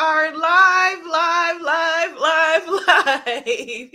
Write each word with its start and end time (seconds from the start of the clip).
are 0.00 0.36
live, 0.36 1.06
live, 1.06 1.62
live, 1.62 2.16
live, 2.20 2.68
live. 3.46 3.90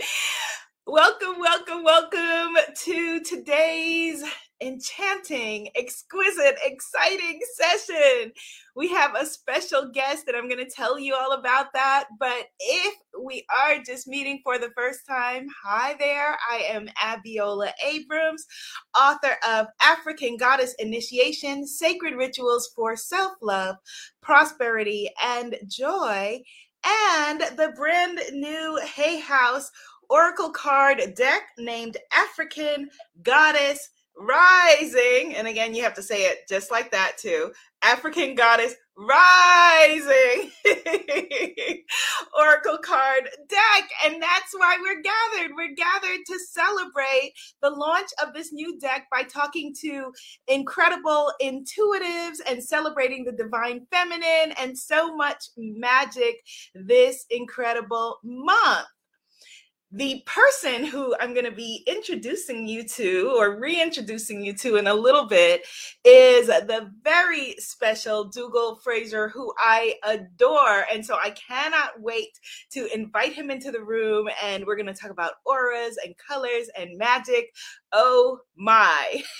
Welcome, 0.88 1.40
welcome, 1.40 1.84
welcome 1.84 2.56
to 2.86 3.22
today's 3.24 4.24
enchanting, 4.62 5.70
exquisite, 5.76 6.56
exciting 6.64 7.40
session. 7.56 8.32
We 8.76 8.90
have 8.90 9.16
a 9.16 9.26
special 9.26 9.92
guest, 9.94 10.26
and 10.28 10.36
I'm 10.36 10.50
going 10.50 10.64
to 10.64 10.72
tell 10.72 11.00
you 11.00 11.16
all 11.16 11.34
about 11.34 11.68
that. 11.74 12.06
But 12.20 12.48
if 12.60 12.96
we 13.22 13.46
are 13.56 13.78
just 13.86 14.08
meeting 14.08 14.42
for 14.44 14.58
the 14.58 14.72
first 14.76 15.02
time, 15.08 15.48
hi 15.64 15.96
there. 16.00 16.38
I 16.52 16.64
am 16.70 16.88
Abiola 17.02 17.72
Abrams, 17.86 18.46
author 19.00 19.36
of 19.48 19.68
African 19.82 20.38
Goddess 20.38 20.76
Initiation 20.80 21.68
Sacred 21.68 22.16
Rituals 22.16 22.70
for 22.76 22.96
Self 22.96 23.34
Love, 23.42 23.76
Prosperity, 24.22 25.10
and 25.24 25.56
Joy, 25.68 26.42
and 26.86 27.42
the 27.58 27.74
brand 27.76 28.20
new 28.32 28.80
Hay 28.96 29.20
House 29.20 29.72
Oracle 30.10 30.52
card 30.52 31.02
deck 31.16 31.42
named 31.58 31.98
African 32.14 32.90
Goddess 33.24 33.90
rising. 34.18 35.36
And 35.36 35.48
again, 35.48 35.74
you 35.76 35.84
have 35.84 35.94
to 35.96 36.04
say 36.04 36.24
it 36.24 36.40
just 36.48 36.72
like 36.72 36.92
that 36.92 37.18
too. 37.18 37.52
African 37.82 38.36
goddess 38.36 38.76
rising 38.98 40.50
oracle 42.40 42.78
card 42.82 43.28
deck 43.50 43.90
and 44.06 44.22
that's 44.22 44.54
why 44.58 44.78
we're 44.80 45.02
gathered 45.02 45.52
we're 45.54 45.76
gathered 45.76 46.22
to 46.26 46.40
celebrate 46.40 47.34
the 47.62 47.70
launch 47.70 48.08
of 48.24 48.34
this 48.34 48.54
new 48.54 48.80
deck 48.80 49.06
by 49.12 49.22
talking 49.22 49.76
to 49.78 50.14
incredible 50.48 51.30
intuitives 51.42 52.38
and 52.48 52.64
celebrating 52.64 53.26
the 53.26 53.34
divine 53.34 53.86
feminine 53.92 54.54
and 54.58 54.78
so 54.78 55.14
much 55.14 55.44
magic 55.58 56.36
this 56.74 57.26
incredible 57.30 58.18
month 58.24 58.88
the 59.96 60.22
person 60.26 60.84
who 60.84 61.16
I'm 61.22 61.34
going 61.34 61.46
to 61.46 61.56
be 61.56 61.82
introducing 61.88 62.68
you 62.68 62.84
to 62.84 63.34
or 63.38 63.58
reintroducing 63.58 64.44
you 64.44 64.54
to 64.58 64.76
in 64.76 64.88
a 64.88 64.94
little 64.94 65.26
bit 65.26 65.66
is 66.04 66.48
the 66.48 66.92
very 67.02 67.56
special 67.60 68.26
Dougall 68.26 68.76
Fraser, 68.84 69.30
who 69.30 69.54
I 69.58 69.96
adore. 70.04 70.86
And 70.92 71.06
so 71.06 71.16
I 71.16 71.30
cannot 71.30 72.02
wait 72.02 72.38
to 72.72 72.94
invite 72.94 73.32
him 73.32 73.50
into 73.50 73.72
the 73.72 73.82
room 73.82 74.28
and 74.44 74.66
we're 74.66 74.76
going 74.76 74.86
to 74.88 74.94
talk 74.94 75.12
about 75.12 75.36
auras 75.46 75.98
and 76.04 76.14
colors 76.18 76.68
and 76.78 76.98
magic. 76.98 77.46
Oh 77.94 78.40
my. 78.58 79.24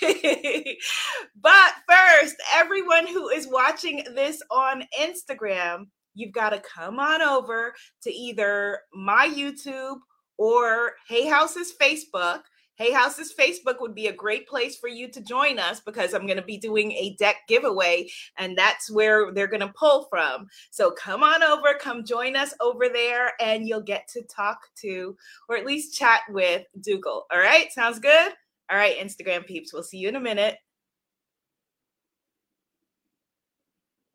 but 1.38 1.72
first, 1.86 2.36
everyone 2.54 3.06
who 3.06 3.28
is 3.28 3.46
watching 3.46 4.04
this 4.14 4.40
on 4.50 4.84
Instagram, 4.98 5.88
you've 6.14 6.32
got 6.32 6.50
to 6.50 6.62
come 6.62 6.98
on 6.98 7.20
over 7.20 7.74
to 8.04 8.10
either 8.10 8.80
my 8.94 9.28
YouTube 9.28 9.98
or 10.38 10.92
Hay 11.08 11.26
House's 11.26 11.72
Facebook. 11.80 12.42
Hay 12.76 12.92
House's 12.92 13.32
Facebook 13.32 13.80
would 13.80 13.94
be 13.94 14.08
a 14.08 14.12
great 14.12 14.46
place 14.46 14.76
for 14.76 14.88
you 14.88 15.08
to 15.08 15.22
join 15.22 15.58
us 15.58 15.80
because 15.80 16.12
I'm 16.12 16.26
going 16.26 16.36
to 16.36 16.44
be 16.44 16.58
doing 16.58 16.92
a 16.92 17.14
deck 17.18 17.36
giveaway 17.48 18.10
and 18.36 18.56
that's 18.56 18.90
where 18.90 19.32
they're 19.32 19.46
going 19.46 19.60
to 19.60 19.72
pull 19.74 20.04
from. 20.10 20.46
So 20.70 20.90
come 20.90 21.22
on 21.22 21.42
over, 21.42 21.72
come 21.80 22.04
join 22.04 22.36
us 22.36 22.52
over 22.60 22.90
there, 22.90 23.32
and 23.40 23.66
you'll 23.66 23.80
get 23.80 24.08
to 24.08 24.22
talk 24.24 24.58
to 24.82 25.16
or 25.48 25.56
at 25.56 25.64
least 25.64 25.96
chat 25.96 26.20
with 26.28 26.66
Dougall. 26.80 27.26
All 27.32 27.38
right, 27.38 27.72
sounds 27.72 27.98
good? 27.98 28.32
All 28.70 28.76
right, 28.76 28.98
Instagram 28.98 29.46
peeps, 29.46 29.72
we'll 29.72 29.82
see 29.82 29.98
you 29.98 30.08
in 30.08 30.16
a 30.16 30.20
minute. 30.20 30.58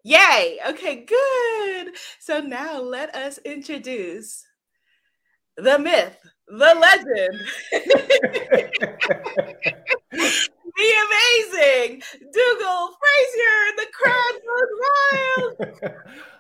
Yay! 0.04 0.60
Okay, 0.68 1.06
good. 1.06 1.96
So 2.20 2.40
now 2.40 2.80
let 2.80 3.14
us 3.16 3.38
introduce 3.46 4.44
the 5.58 5.80
myth, 5.80 6.18
the 6.48 6.56
legend, 6.58 7.40
the 10.12 10.94
amazing 11.08 12.02
Dougall 12.34 12.98
Fraser. 13.00 13.58
The 13.78 13.88
crowd 13.94 14.36
goes 14.48 14.72
wild. 14.82 15.54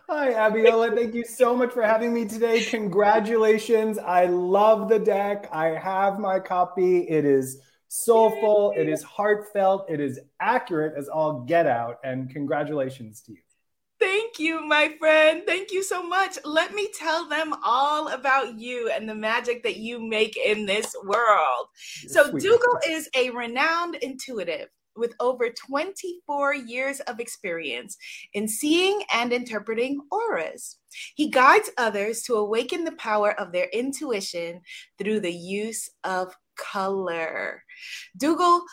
Hi, 0.09 0.33
Abiola. 0.33 0.93
Thank 0.95 1.13
you 1.13 1.23
so 1.23 1.55
much 1.55 1.71
for 1.71 1.83
having 1.83 2.13
me 2.13 2.25
today. 2.25 2.63
Congratulations. 2.65 3.97
I 3.97 4.25
love 4.25 4.89
the 4.89 4.99
deck. 4.99 5.47
I 5.53 5.67
have 5.67 6.19
my 6.19 6.39
copy. 6.39 7.07
It 7.07 7.23
is 7.25 7.61
soulful, 7.93 8.73
it 8.77 8.87
is 8.87 9.03
heartfelt, 9.03 9.85
it 9.89 9.99
is 9.99 10.17
accurate 10.39 10.93
as 10.97 11.09
all 11.09 11.41
get 11.41 11.67
out. 11.67 11.97
And 12.05 12.29
congratulations 12.29 13.21
to 13.23 13.33
you. 13.33 13.39
Thank 14.01 14.39
you, 14.39 14.65
my 14.65 14.95
friend. 14.97 15.43
Thank 15.45 15.71
you 15.71 15.83
so 15.83 16.01
much. 16.01 16.39
Let 16.43 16.73
me 16.73 16.89
tell 16.97 17.29
them 17.29 17.53
all 17.63 18.07
about 18.07 18.57
you 18.57 18.89
and 18.89 19.07
the 19.07 19.13
magic 19.13 19.61
that 19.61 19.77
you 19.77 20.01
make 20.01 20.35
in 20.37 20.65
this 20.65 20.95
world. 21.05 21.67
so. 22.07 22.31
Dougall 22.31 22.79
is 22.89 23.07
a 23.15 23.29
renowned 23.29 23.95
intuitive 23.95 24.69
with 24.95 25.13
over 25.19 25.51
24 25.51 26.55
years 26.55 26.99
of 27.01 27.19
experience 27.19 27.95
in 28.33 28.47
seeing 28.47 29.03
and 29.13 29.31
interpreting 29.31 30.01
auras. 30.11 30.77
He 31.15 31.29
guides 31.29 31.69
others 31.77 32.23
to 32.23 32.35
awaken 32.35 32.83
the 32.83 32.93
power 32.93 33.39
of 33.39 33.51
their 33.51 33.67
intuition 33.71 34.61
through 34.97 35.19
the 35.19 35.31
use 35.31 35.91
of 36.03 36.35
color. 36.57 37.63
Dougall 38.17 38.63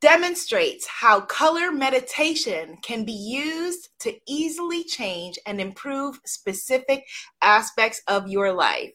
demonstrates 0.00 0.86
how 0.86 1.20
color 1.20 1.72
meditation 1.72 2.76
can 2.82 3.04
be 3.04 3.12
used 3.12 3.88
to 4.00 4.14
easily 4.26 4.84
change 4.84 5.38
and 5.46 5.60
improve 5.60 6.20
specific 6.24 7.04
aspects 7.42 8.02
of 8.08 8.28
your 8.28 8.52
life. 8.52 8.90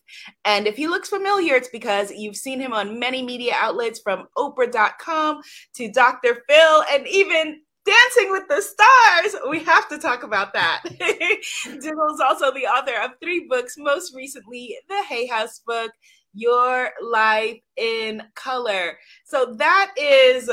And 0.46 0.68
if 0.68 0.76
he 0.76 0.88
looks 0.88 1.09
familiar, 1.09 1.56
it's 1.56 1.70
because 1.70 2.12
you've 2.12 2.36
seen 2.36 2.59
him 2.59 2.74
on 2.74 3.00
many 3.00 3.24
media 3.24 3.53
outlets 3.58 4.00
from 4.00 4.28
Oprah.com 4.38 5.42
to 5.76 5.92
Dr. 5.92 6.44
Phil 6.48 6.84
and 6.92 7.08
even 7.08 7.62
Dancing 7.86 8.32
with 8.32 8.48
the 8.48 8.62
Stars. 8.62 9.36
We 9.50 9.59
have 9.64 9.90
to 9.90 9.98
talk 9.98 10.24
about 10.24 10.53
that. 10.53 10.84
Dougall's 11.66 12.22
also 12.22 12.53
the 12.53 12.66
author 12.66 13.02
of 13.03 13.12
three 13.22 13.46
books, 13.50 13.76
most 13.78 14.16
recently, 14.16 14.78
the 14.88 15.03
Hay 15.09 15.28
House 15.28 15.59
book, 15.59 15.92
your 16.34 16.90
life 17.02 17.60
in 17.78 18.24
color. 18.36 18.98
So 19.26 19.56
that 19.58 19.92
is 19.98 20.50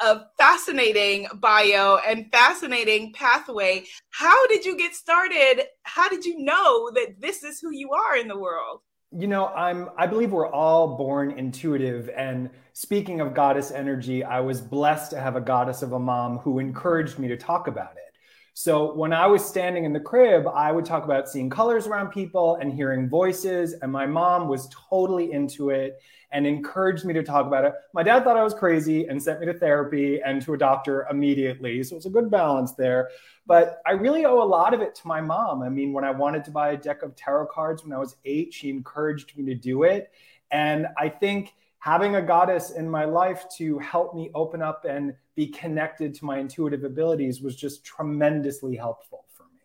a 0.00 0.22
fascinating 0.38 1.28
bio 1.34 1.98
and 2.06 2.30
fascinating 2.32 3.12
pathway. 3.12 3.84
How 4.10 4.46
did 4.46 4.64
you 4.64 4.76
get 4.76 4.94
started? 4.94 5.64
How 5.82 6.08
did 6.08 6.24
you 6.24 6.42
know 6.42 6.90
that 6.92 7.20
this 7.20 7.42
is 7.42 7.60
who 7.60 7.70
you 7.70 7.92
are 7.92 8.16
in 8.16 8.28
the 8.28 8.38
world? 8.38 8.80
You 9.12 9.26
know, 9.26 9.48
I'm 9.48 9.90
I 9.98 10.06
believe 10.06 10.30
we're 10.30 10.50
all 10.50 10.96
born 10.96 11.32
intuitive 11.32 12.08
and 12.16 12.48
speaking 12.72 13.20
of 13.20 13.34
goddess 13.34 13.70
energy, 13.72 14.24
I 14.24 14.40
was 14.40 14.60
blessed 14.60 15.10
to 15.10 15.20
have 15.20 15.36
a 15.36 15.40
goddess 15.40 15.82
of 15.82 15.92
a 15.92 15.98
mom 15.98 16.38
who 16.38 16.60
encouraged 16.60 17.18
me 17.18 17.28
to 17.28 17.36
talk 17.36 17.66
about 17.66 17.92
it. 17.92 18.09
So 18.52 18.94
when 18.94 19.12
I 19.12 19.26
was 19.26 19.44
standing 19.44 19.84
in 19.84 19.92
the 19.92 20.00
crib, 20.00 20.46
I 20.46 20.72
would 20.72 20.84
talk 20.84 21.04
about 21.04 21.28
seeing 21.28 21.48
colors 21.48 21.86
around 21.86 22.08
people 22.10 22.56
and 22.56 22.72
hearing 22.72 23.08
voices. 23.08 23.74
And 23.80 23.90
my 23.90 24.06
mom 24.06 24.48
was 24.48 24.68
totally 24.90 25.32
into 25.32 25.70
it 25.70 26.00
and 26.32 26.46
encouraged 26.46 27.04
me 27.04 27.14
to 27.14 27.22
talk 27.22 27.46
about 27.46 27.64
it. 27.64 27.72
My 27.94 28.02
dad 28.02 28.24
thought 28.24 28.36
I 28.36 28.44
was 28.44 28.54
crazy 28.54 29.06
and 29.06 29.22
sent 29.22 29.40
me 29.40 29.46
to 29.46 29.54
therapy 29.54 30.20
and 30.24 30.42
to 30.42 30.54
a 30.54 30.58
doctor 30.58 31.06
immediately. 31.10 31.82
So 31.82 31.96
it's 31.96 32.06
a 32.06 32.10
good 32.10 32.30
balance 32.30 32.72
there. 32.72 33.10
But 33.46 33.80
I 33.86 33.92
really 33.92 34.24
owe 34.24 34.42
a 34.42 34.44
lot 34.44 34.74
of 34.74 34.80
it 34.80 34.94
to 34.96 35.06
my 35.08 35.20
mom. 35.20 35.62
I 35.62 35.68
mean, 35.68 35.92
when 35.92 36.04
I 36.04 36.10
wanted 36.10 36.44
to 36.44 36.50
buy 36.50 36.70
a 36.70 36.76
deck 36.76 37.02
of 37.02 37.16
tarot 37.16 37.46
cards 37.46 37.82
when 37.82 37.92
I 37.92 37.98
was 37.98 38.16
eight, 38.24 38.52
she 38.52 38.70
encouraged 38.70 39.36
me 39.36 39.44
to 39.46 39.54
do 39.54 39.84
it. 39.84 40.12
And 40.50 40.86
I 40.98 41.08
think 41.08 41.54
having 41.78 42.16
a 42.16 42.22
goddess 42.22 42.70
in 42.70 42.88
my 42.88 43.06
life 43.06 43.46
to 43.56 43.78
help 43.78 44.14
me 44.14 44.30
open 44.34 44.60
up 44.60 44.84
and 44.84 45.14
be 45.40 45.46
connected 45.46 46.12
to 46.12 46.26
my 46.26 46.36
intuitive 46.36 46.84
abilities 46.84 47.40
was 47.40 47.56
just 47.56 47.82
tremendously 47.82 48.76
helpful 48.76 49.24
for 49.32 49.44
me. 49.44 49.64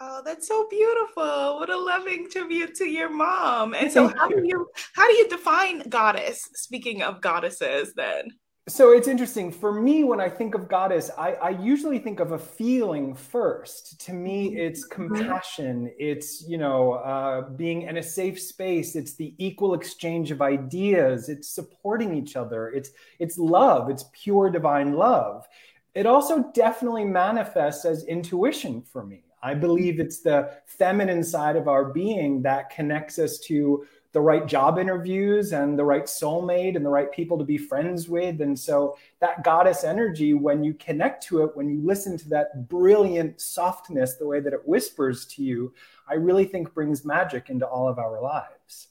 Oh, 0.00 0.22
that's 0.24 0.48
so 0.48 0.66
beautiful. 0.70 1.58
What 1.58 1.68
a 1.68 1.76
loving 1.76 2.30
tribute 2.30 2.74
to 2.76 2.86
your 2.86 3.10
mom. 3.10 3.74
And 3.74 3.92
so 3.92 4.08
how 4.08 4.26
do 4.28 4.42
you 4.42 4.66
how 4.94 5.06
do 5.06 5.12
you 5.12 5.28
define 5.28 5.80
goddess? 5.90 6.48
Speaking 6.54 7.02
of 7.02 7.20
goddesses 7.20 7.92
then 7.92 8.30
so 8.68 8.92
it's 8.92 9.08
interesting. 9.08 9.50
For 9.50 9.72
me 9.72 10.04
when 10.04 10.20
i 10.20 10.28
think 10.28 10.54
of 10.54 10.68
goddess 10.68 11.10
I, 11.18 11.32
I, 11.34 11.50
usually 11.50 11.98
think 11.98 12.20
of 12.20 12.32
a 12.32 12.38
feeling 12.38 13.14
first. 13.14 14.00
To 14.06 14.12
me 14.12 14.50
mm-hmm. 14.50 14.58
it's 14.58 14.84
compassion. 14.84 15.92
It's 15.98 16.46
you 16.48 16.58
know 16.58 16.92
uh, 16.92 17.50
being 17.50 17.82
in 17.82 17.96
a 17.96 18.02
safe 18.02 18.40
space. 18.40 18.94
It's 18.94 19.14
the 19.14 19.34
equal 19.38 19.74
exchange 19.74 20.30
of 20.30 20.40
ideas. 20.42 21.28
It's 21.28 21.48
supporting 21.48 22.16
each 22.16 22.36
other. 22.36 22.68
It's 22.70 22.90
it's 23.18 23.36
love. 23.36 23.90
It's 23.90 24.04
pure 24.12 24.48
divine 24.48 24.94
love. 24.94 25.48
It 25.94 26.06
also 26.06 26.50
definitely 26.54 27.04
manifests 27.04 27.84
as 27.84 28.04
intuition 28.04 28.82
for 28.82 29.04
me. 29.04 29.24
I 29.42 29.54
believe 29.54 29.98
it's 29.98 30.20
the 30.20 30.52
feminine 30.66 31.24
side 31.24 31.56
of 31.56 31.66
our 31.66 31.86
being 31.86 32.42
that 32.42 32.70
connects 32.70 33.18
us 33.18 33.38
to 33.48 33.84
the 34.12 34.20
right 34.20 34.46
job 34.46 34.78
interviews 34.78 35.52
and 35.52 35.78
the 35.78 35.84
right 35.84 36.04
soulmate 36.04 36.76
and 36.76 36.84
the 36.84 36.90
right 36.90 37.10
people 37.10 37.38
to 37.38 37.44
be 37.44 37.56
friends 37.56 38.08
with. 38.08 38.42
And 38.42 38.58
so 38.58 38.96
that 39.20 39.42
goddess 39.42 39.84
energy, 39.84 40.34
when 40.34 40.62
you 40.62 40.74
connect 40.74 41.22
to 41.24 41.42
it, 41.44 41.56
when 41.56 41.68
you 41.68 41.80
listen 41.82 42.18
to 42.18 42.28
that 42.28 42.68
brilliant 42.68 43.40
softness, 43.40 44.14
the 44.14 44.26
way 44.26 44.40
that 44.40 44.52
it 44.52 44.66
whispers 44.68 45.24
to 45.26 45.42
you, 45.42 45.72
I 46.08 46.14
really 46.14 46.44
think 46.44 46.74
brings 46.74 47.04
magic 47.04 47.48
into 47.48 47.66
all 47.66 47.88
of 47.88 47.98
our 47.98 48.20
lives. 48.20 48.88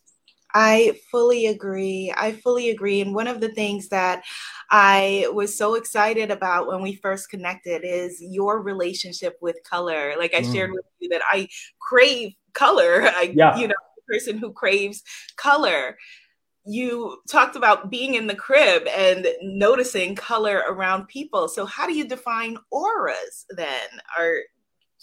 I 0.54 1.00
fully 1.10 1.48
agree. 1.48 2.14
I 2.16 2.34
fully 2.34 2.72
agree. 2.72 3.00
And 3.02 3.16
one 3.16 3.28
of 3.28 3.40
the 3.40 3.50
things 3.50 3.88
that 3.90 4.24
I 4.70 5.28
was 5.34 5.58
so 5.58 5.76
excited 5.76 6.32
about 6.32 6.68
when 6.68 6.82
we 6.82 6.96
first 6.96 7.30
connected 7.30 7.84
is 7.86 8.22
your 8.22 8.62
relationship 8.62 9.38
with 9.40 9.58
color. 9.64 10.14
Like 10.18 10.34
I 10.34 10.42
mm. 10.42 10.54
shared 10.54 10.72
with 10.72 10.84
you 11.00 11.10
that 11.10 11.22
I 11.30 11.48
crave 11.80 12.34
color. 12.54 13.04
I, 13.16 13.32
yeah. 13.34 13.58
you 13.58 13.68
know, 13.70 13.76
person 14.12 14.38
who 14.38 14.52
craves 14.52 15.04
color 15.38 15.96
you 16.66 17.18
talked 17.28 17.56
about 17.56 17.90
being 17.90 18.13
in 18.16 18.28
the 18.28 18.36
crib 18.36 18.88
and 18.88 19.28
noticing 19.42 20.16
color 20.16 20.63
around 20.69 21.08
people. 21.08 21.48
So 21.48 21.66
how 21.66 21.88
do 21.88 21.94
you 21.94 22.08
define 22.08 22.58
auras 22.69 23.46
then? 23.50 23.90
Or 24.19 24.42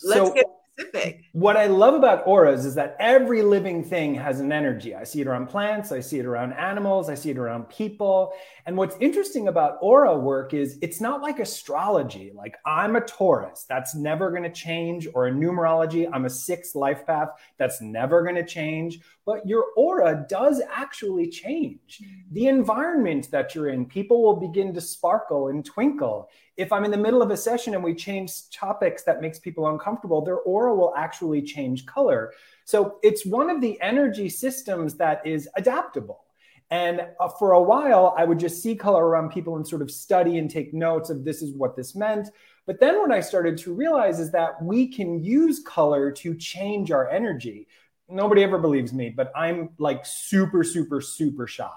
let's 0.04 0.28
so, 0.28 0.34
get 0.34 0.44
specific. 0.78 1.22
What 1.32 1.56
I 1.56 1.66
love 1.66 1.94
about 1.94 2.26
auras 2.26 2.64
is 2.64 2.74
that 2.76 2.96
every 3.00 3.42
living 3.42 3.82
thing 3.82 4.14
has 4.14 4.40
an 4.40 4.52
energy. 4.52 4.94
I 4.94 5.04
see 5.04 5.20
it 5.20 5.26
around 5.26 5.48
plants, 5.48 5.90
I 5.90 6.00
see 6.00 6.18
it 6.18 6.26
around 6.26 6.52
animals, 6.52 7.08
I 7.08 7.14
see 7.14 7.30
it 7.30 7.38
around 7.38 7.68
people. 7.68 8.32
And 8.68 8.76
what's 8.76 8.98
interesting 9.00 9.48
about 9.48 9.78
aura 9.80 10.14
work 10.14 10.52
is 10.52 10.78
it's 10.82 11.00
not 11.00 11.22
like 11.22 11.38
astrology. 11.38 12.32
Like 12.34 12.54
I'm 12.66 12.96
a 12.96 13.00
Taurus, 13.00 13.64
that's 13.66 13.94
never 13.94 14.30
going 14.30 14.42
to 14.42 14.52
change, 14.52 15.08
or 15.14 15.26
a 15.26 15.32
numerology, 15.32 16.06
I'm 16.12 16.26
a 16.26 16.30
sixth 16.30 16.74
life 16.74 17.06
path, 17.06 17.30
that's 17.56 17.80
never 17.80 18.22
going 18.22 18.34
to 18.34 18.44
change. 18.44 19.00
But 19.24 19.48
your 19.48 19.64
aura 19.74 20.26
does 20.28 20.60
actually 20.70 21.30
change. 21.30 22.02
Mm-hmm. 22.02 22.34
The 22.34 22.48
environment 22.48 23.30
that 23.30 23.54
you're 23.54 23.70
in, 23.70 23.86
people 23.86 24.22
will 24.22 24.36
begin 24.36 24.74
to 24.74 24.82
sparkle 24.82 25.48
and 25.48 25.64
twinkle 25.64 26.28
if 26.58 26.70
I'm 26.70 26.84
in 26.84 26.90
the 26.90 26.98
middle 26.98 27.22
of 27.22 27.30
a 27.30 27.38
session 27.38 27.74
and 27.74 27.82
we 27.82 27.94
change 27.94 28.50
topics 28.50 29.02
that 29.04 29.22
makes 29.22 29.38
people 29.38 29.66
uncomfortable, 29.68 30.20
their 30.20 30.40
aura 30.40 30.74
will 30.74 30.92
actually 30.94 31.40
change 31.40 31.86
color. 31.86 32.32
So 32.66 32.98
it's 33.02 33.24
one 33.24 33.48
of 33.48 33.62
the 33.62 33.80
energy 33.80 34.28
systems 34.28 34.94
that 34.96 35.26
is 35.26 35.48
adaptable. 35.56 36.24
And 36.70 37.00
uh, 37.18 37.28
for 37.28 37.52
a 37.52 37.62
while, 37.62 38.14
I 38.18 38.24
would 38.24 38.38
just 38.38 38.62
see 38.62 38.74
color 38.74 39.06
around 39.06 39.30
people 39.30 39.56
and 39.56 39.66
sort 39.66 39.80
of 39.80 39.90
study 39.90 40.38
and 40.38 40.50
take 40.50 40.74
notes 40.74 41.08
of 41.08 41.24
this 41.24 41.40
is 41.40 41.54
what 41.54 41.76
this 41.76 41.94
meant. 41.94 42.28
But 42.66 42.78
then 42.80 42.98
what 42.98 43.10
I 43.10 43.20
started 43.20 43.56
to 43.58 43.72
realize 43.72 44.20
is 44.20 44.30
that 44.32 44.62
we 44.62 44.88
can 44.88 45.24
use 45.24 45.60
color 45.60 46.10
to 46.12 46.34
change 46.34 46.90
our 46.90 47.08
energy. 47.08 47.66
Nobody 48.10 48.42
ever 48.42 48.58
believes 48.58 48.92
me, 48.92 49.08
but 49.08 49.32
I'm 49.34 49.70
like 49.78 50.04
super, 50.04 50.62
super, 50.62 51.00
super 51.00 51.46
shy. 51.46 51.70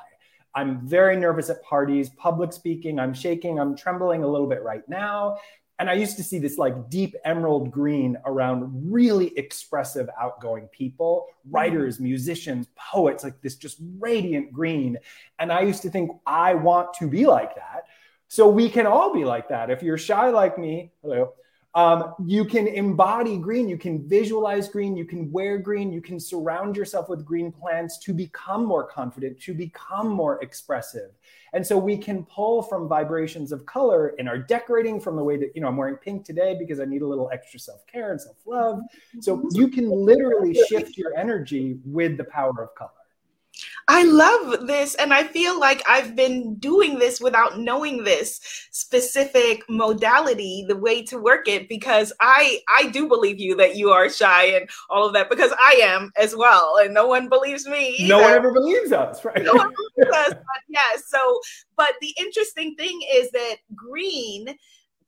I'm 0.54 0.86
very 0.86 1.16
nervous 1.16 1.50
at 1.50 1.64
parties, 1.64 2.10
public 2.10 2.52
speaking. 2.52 3.00
I'm 3.00 3.14
shaking, 3.14 3.58
I'm 3.58 3.76
trembling 3.78 4.24
a 4.24 4.28
little 4.28 4.48
bit 4.48 4.62
right 4.64 4.88
now. 4.90 5.38
And 5.82 5.90
I 5.90 5.94
used 5.94 6.16
to 6.18 6.24
see 6.24 6.38
this 6.38 6.60
like 6.60 6.92
deep 6.92 7.16
emerald 7.26 7.72
green 7.72 8.16
around 8.28 8.94
really 8.94 9.36
expressive, 9.36 10.08
outgoing 10.22 10.68
people, 10.68 11.26
mm-hmm. 11.26 11.56
writers, 11.56 12.00
musicians, 12.00 12.68
poets, 12.76 13.24
like 13.24 13.42
this 13.42 13.56
just 13.56 13.80
radiant 13.98 14.54
green. 14.54 15.00
And 15.40 15.52
I 15.52 15.62
used 15.62 15.82
to 15.82 15.90
think, 15.90 16.12
I 16.28 16.54
want 16.54 16.94
to 17.00 17.08
be 17.10 17.26
like 17.26 17.56
that. 17.56 17.86
So 18.28 18.48
we 18.48 18.70
can 18.70 18.86
all 18.86 19.12
be 19.12 19.26
like 19.26 19.50
that. 19.50 19.72
If 19.72 19.82
you're 19.82 19.98
shy 19.98 20.30
like 20.30 20.60
me, 20.60 20.92
hello, 21.02 21.34
um, 21.74 22.16
you 22.26 22.44
can 22.44 22.68
embody 22.68 23.38
green, 23.38 23.70
you 23.70 23.78
can 23.78 24.08
visualize 24.08 24.68
green, 24.68 24.98
you 24.98 25.06
can 25.06 25.32
wear 25.32 25.58
green, 25.58 25.92
you 25.92 26.02
can 26.02 26.20
surround 26.20 26.76
yourself 26.76 27.08
with 27.08 27.24
green 27.24 27.52
plants 27.52 27.98
to 28.00 28.14
become 28.14 28.66
more 28.66 28.86
confident, 28.86 29.40
to 29.42 29.54
become 29.54 30.10
more 30.10 30.42
expressive. 30.44 31.12
And 31.54 31.66
so 31.66 31.78
we 31.78 31.98
can 31.98 32.26
pull 32.26 32.62
from 32.62 32.88
vibrations 32.88 33.52
of 33.52 33.66
color 33.66 34.10
in 34.20 34.28
our 34.28 34.38
decorating 34.38 35.00
from 35.00 35.16
the 35.16 35.24
way 35.24 35.38
that, 35.38 35.52
you 35.56 35.62
know, 35.62 35.68
I'm 35.68 35.78
wearing 35.78 35.96
pink 35.96 36.26
today 36.26 36.56
because 36.58 36.80
I 36.80 36.86
need 36.86 37.02
a 37.02 37.08
little 37.08 37.30
extra 37.32 37.60
self 37.60 37.86
care 37.88 38.12
and 38.12 38.20
self 38.20 38.38
love. 38.46 38.82
So 39.20 39.48
you 39.54 39.70
can 39.70 39.90
literally 39.90 40.54
shift 40.70 40.98
your 40.98 41.18
energy 41.18 41.80
with 41.86 42.18
the 42.18 42.26
power 42.26 42.64
of 42.64 42.76
color. 42.76 42.92
I 43.94 44.04
love 44.04 44.68
this. 44.68 44.96
And 44.96 45.14
I 45.14 45.24
feel 45.24 45.60
like 45.60 45.84
I've 45.88 46.16
been 46.16 46.56
doing 46.56 46.98
this 46.98 47.20
without 47.20 47.60
knowing 47.60 48.06
this 48.06 48.40
specific 48.72 49.64
modality, 49.70 50.64
the 50.66 50.78
way 50.78 51.04
to 51.04 51.18
work 51.18 51.50
it, 51.50 51.68
because 51.68 52.14
I 52.22 52.62
I 52.74 52.88
do 52.88 53.08
believe 53.10 53.38
you 53.38 53.54
that 53.58 53.76
you 53.76 53.90
are 53.90 54.10
shy 54.10 54.46
and 54.46 54.70
all 54.90 55.06
of 55.06 55.14
that, 55.14 55.30
because 55.30 55.52
I 55.60 55.82
am 55.84 56.12
as 56.16 56.38
well. 56.38 56.78
And 56.82 56.94
no 56.94 57.06
one 57.06 57.28
believes 57.28 57.68
me. 57.68 57.96
Either. 58.00 58.08
No 58.08 58.22
one 58.22 58.32
ever 58.32 58.54
believes 58.54 58.94
us, 58.94 59.26
right? 59.26 59.44
No 59.44 59.54
one 59.54 59.74
believes 59.98 60.16
us. 60.16 60.34
But 60.36 60.62
yeah. 60.70 60.98
So, 61.06 61.42
but 61.76 61.92
the 62.00 62.14
interesting 62.18 62.76
thing 62.76 63.02
is 63.12 63.30
that 63.32 63.58
green 63.76 64.56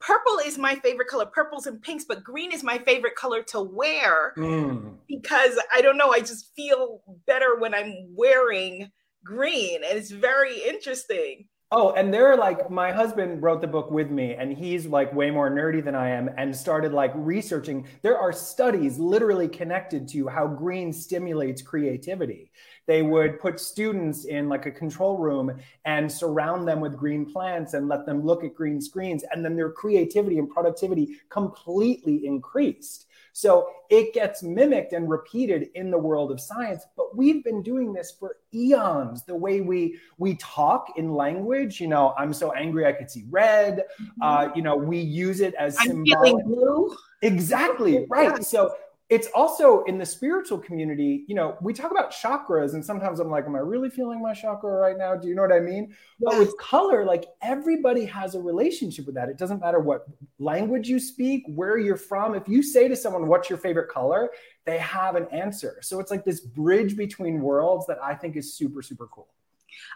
purple 0.05 0.39
is 0.45 0.57
my 0.57 0.75
favorite 0.75 1.07
color 1.07 1.25
purples 1.25 1.65
and 1.65 1.81
pinks 1.81 2.05
but 2.05 2.23
green 2.23 2.51
is 2.51 2.63
my 2.63 2.77
favorite 2.79 3.15
color 3.15 3.41
to 3.41 3.61
wear 3.61 4.33
mm. 4.37 4.95
because 5.07 5.57
i 5.73 5.81
don't 5.81 5.97
know 5.97 6.11
i 6.11 6.19
just 6.19 6.53
feel 6.55 7.01
better 7.25 7.57
when 7.57 7.73
i'm 7.73 7.93
wearing 8.15 8.91
green 9.23 9.81
and 9.83 9.97
it's 9.97 10.11
very 10.11 10.61
interesting 10.63 11.47
Oh, 11.71 11.91
and 11.93 12.13
they're 12.13 12.37
like 12.37 12.69
my 12.69 12.91
husband 12.91 13.41
wrote 13.41 13.59
the 13.59 13.67
book 13.67 13.89
with 13.89 14.11
me, 14.11 14.35
and 14.35 14.53
he's 14.55 14.85
like 14.85 15.11
way 15.11 15.31
more 15.31 15.49
nerdy 15.49 15.83
than 15.83 15.95
I 15.95 16.09
am, 16.09 16.29
and 16.37 16.55
started 16.55 16.93
like 16.93 17.11
researching. 17.15 17.87
There 18.03 18.15
are 18.17 18.31
studies 18.31 18.99
literally 18.99 19.47
connected 19.47 20.07
to 20.09 20.27
how 20.27 20.45
green 20.45 20.93
stimulates 20.93 21.63
creativity. 21.63 22.51
They 22.85 23.01
would 23.01 23.39
put 23.39 23.59
students 23.59 24.25
in 24.25 24.49
like 24.49 24.67
a 24.67 24.71
control 24.71 25.17
room 25.17 25.59
and 25.85 26.11
surround 26.11 26.67
them 26.67 26.79
with 26.79 26.95
green 26.95 27.25
plants 27.25 27.73
and 27.73 27.87
let 27.87 28.05
them 28.05 28.23
look 28.23 28.43
at 28.43 28.53
green 28.53 28.79
screens, 28.79 29.23
and 29.31 29.43
then 29.43 29.55
their 29.55 29.71
creativity 29.71 30.37
and 30.37 30.49
productivity 30.51 31.17
completely 31.29 32.27
increased. 32.27 33.07
So 33.33 33.67
it 33.89 34.13
gets 34.13 34.43
mimicked 34.43 34.93
and 34.93 35.09
repeated 35.09 35.69
in 35.73 35.89
the 35.89 35.97
world 35.97 36.31
of 36.31 36.39
science, 36.39 36.85
but 36.95 37.17
we've 37.17 37.43
been 37.43 37.63
doing 37.63 37.91
this 37.91 38.11
for 38.11 38.37
eons. 38.53 39.23
The 39.23 39.35
way 39.35 39.61
we 39.61 39.99
we 40.19 40.35
talk 40.35 40.93
in 40.97 41.13
language, 41.13 41.81
you 41.81 41.87
know, 41.87 42.13
I'm 42.15 42.31
so 42.31 42.51
angry 42.51 42.85
I 42.85 42.93
could 42.93 43.09
see 43.09 43.25
red. 43.29 43.85
Mm-hmm. 43.99 44.21
Uh, 44.21 44.49
you 44.55 44.61
know, 44.61 44.75
we 44.75 44.99
use 44.99 45.41
it 45.41 45.55
as 45.55 45.75
I'm 45.79 45.87
symbolic. 45.87 46.29
feeling 46.29 46.45
blue. 46.45 46.95
Exactly 47.23 48.05
right. 48.09 48.43
So 48.45 48.75
it's 49.13 49.27
also 49.35 49.83
in 49.83 49.99
the 49.99 50.05
spiritual 50.07 50.57
community, 50.57 51.23
you 51.27 51.35
know, 51.35 51.55
we 51.61 51.71
talk 51.71 51.91
about 51.91 52.11
chakras, 52.11 52.73
and 52.73 52.83
sometimes 52.83 53.19
I'm 53.19 53.29
like, 53.29 53.45
Am 53.45 53.55
I 53.55 53.59
really 53.59 53.91
feeling 53.91 54.19
my 54.23 54.33
chakra 54.33 54.71
right 54.71 54.97
now? 54.97 55.15
Do 55.15 55.27
you 55.27 55.35
know 55.35 55.43
what 55.43 55.51
I 55.53 55.59
mean? 55.59 55.95
But 56.19 56.39
with 56.39 56.57
color, 56.57 57.05
like 57.05 57.25
everybody 57.43 58.05
has 58.05 58.33
a 58.33 58.41
relationship 58.41 59.05
with 59.05 59.13
that. 59.13 59.29
It 59.29 59.37
doesn't 59.37 59.61
matter 59.61 59.79
what 59.79 60.07
language 60.39 60.89
you 60.89 60.99
speak, 60.99 61.43
where 61.47 61.77
you're 61.77 61.95
from. 61.95 62.33
If 62.33 62.47
you 62.47 62.63
say 62.63 62.87
to 62.87 62.95
someone, 62.95 63.27
What's 63.27 63.51
your 63.51 63.59
favorite 63.59 63.89
color? 63.89 64.31
they 64.65 64.77
have 64.77 65.15
an 65.15 65.27
answer. 65.31 65.77
So 65.81 65.99
it's 65.99 66.09
like 66.09 66.23
this 66.23 66.39
bridge 66.39 66.95
between 66.95 67.41
worlds 67.41 67.85
that 67.87 67.97
I 68.01 68.15
think 68.15 68.37
is 68.37 68.53
super, 68.53 68.81
super 68.81 69.07
cool. 69.07 69.27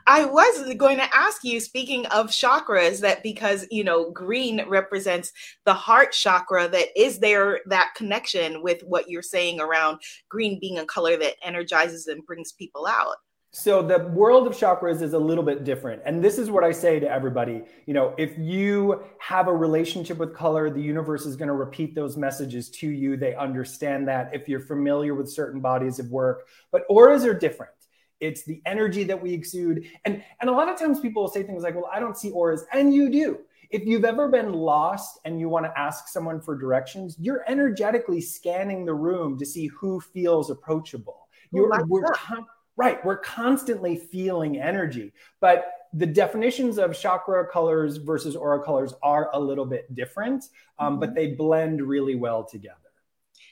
I 0.05 0.25
was 0.25 0.73
going 0.75 0.97
to 0.97 1.15
ask 1.15 1.43
you, 1.43 1.59
speaking 1.59 2.05
of 2.07 2.27
chakras, 2.27 3.01
that 3.01 3.23
because, 3.23 3.65
you 3.71 3.83
know, 3.83 4.11
green 4.11 4.63
represents 4.67 5.31
the 5.65 5.73
heart 5.73 6.13
chakra, 6.13 6.67
that 6.69 6.87
is 6.95 7.19
there 7.19 7.61
that 7.67 7.93
connection 7.95 8.61
with 8.61 8.81
what 8.83 9.09
you're 9.09 9.21
saying 9.21 9.59
around 9.59 9.99
green 10.29 10.59
being 10.59 10.79
a 10.79 10.85
color 10.85 11.17
that 11.17 11.35
energizes 11.43 12.07
and 12.07 12.25
brings 12.25 12.51
people 12.51 12.87
out? 12.87 13.15
So 13.51 13.81
the 13.81 13.99
world 14.09 14.45
of 14.45 14.53
chakras 14.53 15.01
is 15.01 15.13
a 15.13 15.19
little 15.19 15.43
bit 15.43 15.63
different. 15.63 16.03
And 16.05 16.23
this 16.23 16.37
is 16.37 16.51
what 16.51 16.63
I 16.63 16.71
say 16.71 16.99
to 16.99 17.09
everybody. 17.09 17.63
You 17.85 17.93
know, 17.93 18.13
if 18.17 18.37
you 18.37 19.01
have 19.19 19.47
a 19.47 19.53
relationship 19.53 20.17
with 20.17 20.35
color, 20.35 20.69
the 20.69 20.81
universe 20.81 21.25
is 21.25 21.35
going 21.35 21.47
to 21.47 21.55
repeat 21.55 21.95
those 21.95 22.17
messages 22.17 22.69
to 22.71 22.87
you. 22.87 23.17
They 23.17 23.35
understand 23.35 24.07
that 24.09 24.29
if 24.31 24.47
you're 24.47 24.59
familiar 24.59 25.15
with 25.15 25.31
certain 25.31 25.59
bodies 25.59 25.97
of 25.97 26.11
work, 26.11 26.47
but 26.71 26.83
auras 26.87 27.25
are 27.25 27.33
different 27.33 27.71
it's 28.19 28.43
the 28.43 28.61
energy 28.65 29.03
that 29.05 29.21
we 29.21 29.33
exude. 29.33 29.85
And 30.05 30.23
and 30.41 30.49
a 30.49 30.53
lot 30.53 30.69
of 30.69 30.77
times 30.77 30.99
people 30.99 31.23
will 31.23 31.29
say 31.29 31.43
things 31.43 31.63
like 31.63 31.75
well 31.75 31.89
i 31.91 31.99
don't 31.99 32.17
see 32.17 32.31
auras. 32.31 32.65
And 32.73 32.93
you 32.93 33.09
do. 33.09 33.39
If 33.69 33.85
you've 33.85 34.05
ever 34.05 34.29
been 34.29 34.53
lost 34.53 35.19
and 35.25 35.39
you 35.39 35.49
want 35.49 35.65
to 35.65 35.77
ask 35.77 36.07
someone 36.07 36.39
for 36.41 36.57
directions 36.57 37.17
you're 37.19 37.43
energetically 37.47 38.21
scanning 38.21 38.85
the 38.85 38.93
room 38.93 39.37
to 39.37 39.45
see 39.45 39.67
who 39.67 39.99
feels 39.99 40.49
approachable. 40.49 41.27
You're 41.51 41.85
we're 41.87 42.11
con- 42.13 42.45
right 42.75 43.03
we're 43.05 43.17
constantly 43.17 43.97
feeling 43.97 44.59
energy. 44.59 45.13
But 45.39 45.65
the 45.93 46.05
definitions 46.05 46.77
of 46.77 46.97
chakra 46.97 47.47
colors 47.47 47.97
versus 47.97 48.35
aura 48.35 48.61
colors 48.61 48.93
are 49.01 49.29
a 49.33 49.39
little 49.39 49.65
bit 49.65 49.93
different 49.95 50.45
um, 50.79 50.93
mm-hmm. 50.93 50.99
but 50.99 51.15
they 51.15 51.27
blend 51.27 51.81
really 51.81 52.15
well 52.15 52.43
together 52.43 52.86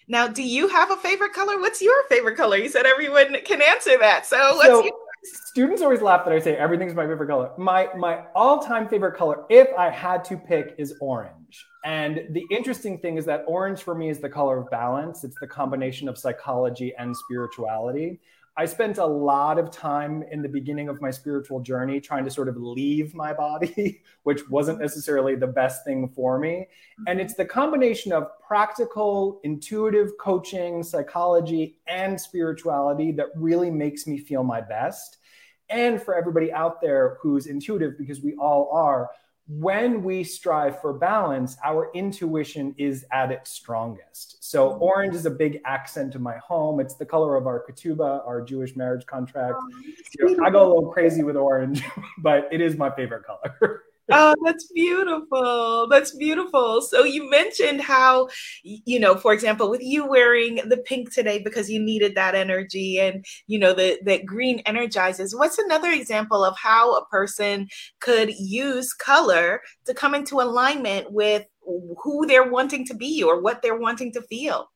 now, 0.08 0.28
do 0.28 0.44
you 0.44 0.68
have 0.68 0.92
a 0.92 0.98
favorite 0.98 1.34
color? 1.34 1.60
What's 1.60 1.82
your 1.82 2.04
favorite 2.10 2.38
color? 2.38 2.58
You 2.58 2.70
said 2.70 2.86
everyone 2.86 3.38
can 3.44 3.62
answer 3.62 3.98
that. 4.00 4.26
So 4.26 4.56
let's 4.58 4.70
so, 4.70 4.90
Students 5.24 5.82
always 5.82 6.02
laugh 6.02 6.24
that 6.26 6.34
I 6.34 6.40
say 6.40 6.56
everything's 6.56 6.94
my 6.94 7.08
favorite 7.08 7.28
color. 7.28 7.50
My 7.58 7.90
my 7.98 8.26
all-time 8.36 8.88
favorite 8.88 9.16
color, 9.16 9.46
if 9.50 9.68
I 9.78 9.90
had 9.90 10.24
to 10.26 10.38
pick, 10.38 10.76
is 10.78 10.96
orange. 11.02 11.66
And 11.84 12.28
the 12.32 12.44
interesting 12.52 13.00
thing 13.00 13.18
is 13.18 13.26
that 13.26 13.44
orange 13.48 13.82
for 13.82 13.96
me 13.96 14.10
is 14.10 14.20
the 14.20 14.30
color 14.30 14.60
of 14.60 14.70
balance. 14.70 15.24
It's 15.24 15.38
the 15.40 15.48
combination 15.48 16.08
of 16.08 16.18
psychology 16.18 16.94
and 17.00 17.16
spirituality. 17.16 18.20
I 18.58 18.66
spent 18.66 19.00
a 19.00 19.06
lot 19.06 19.60
of 19.60 19.70
time 19.70 20.24
in 20.32 20.42
the 20.42 20.48
beginning 20.48 20.88
of 20.88 21.02
my 21.02 21.12
spiritual 21.12 21.60
journey 21.60 22.00
trying 22.00 22.24
to 22.24 22.32
sort 22.32 22.48
of 22.48 22.56
leave 22.56 23.14
my 23.14 23.34
body, 23.34 24.02
which 24.24 24.50
wasn't 24.50 24.80
necessarily 24.80 25.36
the 25.36 25.48
best 25.48 25.84
thing 25.84 26.08
for 26.16 26.40
me. 26.40 26.68
And 27.08 27.20
it's 27.20 27.34
mm-hmm. 27.34 27.42
the 27.42 27.48
combination 27.50 28.14
of 28.14 28.30
practical, 28.48 29.42
intuitive 29.44 30.12
coaching, 30.20 30.84
psychology, 30.84 31.80
and 31.88 32.20
spirituality 32.20 33.12
that 33.14 33.28
really 33.36 33.70
makes 33.70 34.08
me 34.08 34.18
feel 34.18 34.44
my 34.44 34.62
best. 34.62 35.18
And 35.70 36.02
for 36.02 36.16
everybody 36.16 36.54
out 36.54 36.80
there 36.80 37.18
who's 37.22 37.48
intuitive, 37.48 37.98
because 37.98 38.22
we 38.22 38.36
all 38.36 38.70
are, 38.72 39.10
when 39.48 40.04
we 40.04 40.24
strive 40.24 40.82
for 40.82 40.94
balance, 40.94 41.56
our 41.64 41.92
intuition 41.94 42.74
is 42.78 43.06
at 43.12 43.32
its 43.32 43.52
strongest. 43.52 44.44
So, 44.44 44.70
mm-hmm. 44.70 44.82
orange 44.82 45.16
is 45.16 45.26
a 45.26 45.32
big 45.32 45.62
accent 45.66 46.12
to 46.14 46.20
my 46.20 46.38
home. 46.38 46.80
It's 46.80 46.96
the 46.96 47.06
color 47.06 47.36
of 47.36 47.46
our 47.46 47.64
ketubah, 47.64 48.26
our 48.26 48.42
Jewish 48.42 48.76
marriage 48.76 49.06
contract. 49.06 49.56
Oh, 49.58 49.70
you 50.20 50.38
know, 50.38 50.46
I 50.46 50.50
go 50.50 50.66
a 50.66 50.70
little 50.74 50.92
crazy 50.92 51.24
with 51.24 51.36
orange, 51.36 51.84
but 52.18 52.50
it 52.52 52.60
is 52.60 52.76
my 52.76 52.90
favorite 52.96 53.24
color. 53.24 53.84
Oh, 54.12 54.36
that's 54.44 54.72
beautiful. 54.72 55.88
That's 55.90 56.16
beautiful. 56.16 56.82
So 56.82 57.04
you 57.04 57.30
mentioned 57.30 57.82
how, 57.82 58.30
you 58.64 59.00
know, 59.00 59.16
for 59.16 59.34
example, 59.34 59.70
with 59.70 59.82
you 59.82 60.08
wearing 60.08 60.56
the 60.68 60.78
pink 60.78 61.14
today 61.14 61.40
because 61.40 61.70
you 61.70 61.80
needed 61.80 62.16
that 62.16 62.36
energy 62.36 63.00
and, 63.00 63.26
you 63.48 63.60
know, 63.60 63.74
the, 63.74 64.00
that 64.06 64.26
green 64.26 64.60
energizes. 64.66 65.36
What's 65.36 65.58
another 65.58 65.92
example 65.92 66.44
of 66.44 66.56
how 66.58 66.96
a 66.96 67.06
person 67.06 67.68
could 68.00 68.34
use 68.38 68.94
color 68.94 69.62
to 69.86 69.94
come 69.94 70.16
into 70.16 70.42
alignment 70.42 71.12
with 71.12 71.46
who 72.04 72.26
they're 72.28 72.50
wanting 72.50 72.86
to 72.86 72.94
be 72.94 73.24
or 73.24 73.42
what 73.42 73.62
they're 73.62 73.80
wanting 73.80 74.14
to 74.14 74.22
feel? 74.24 74.70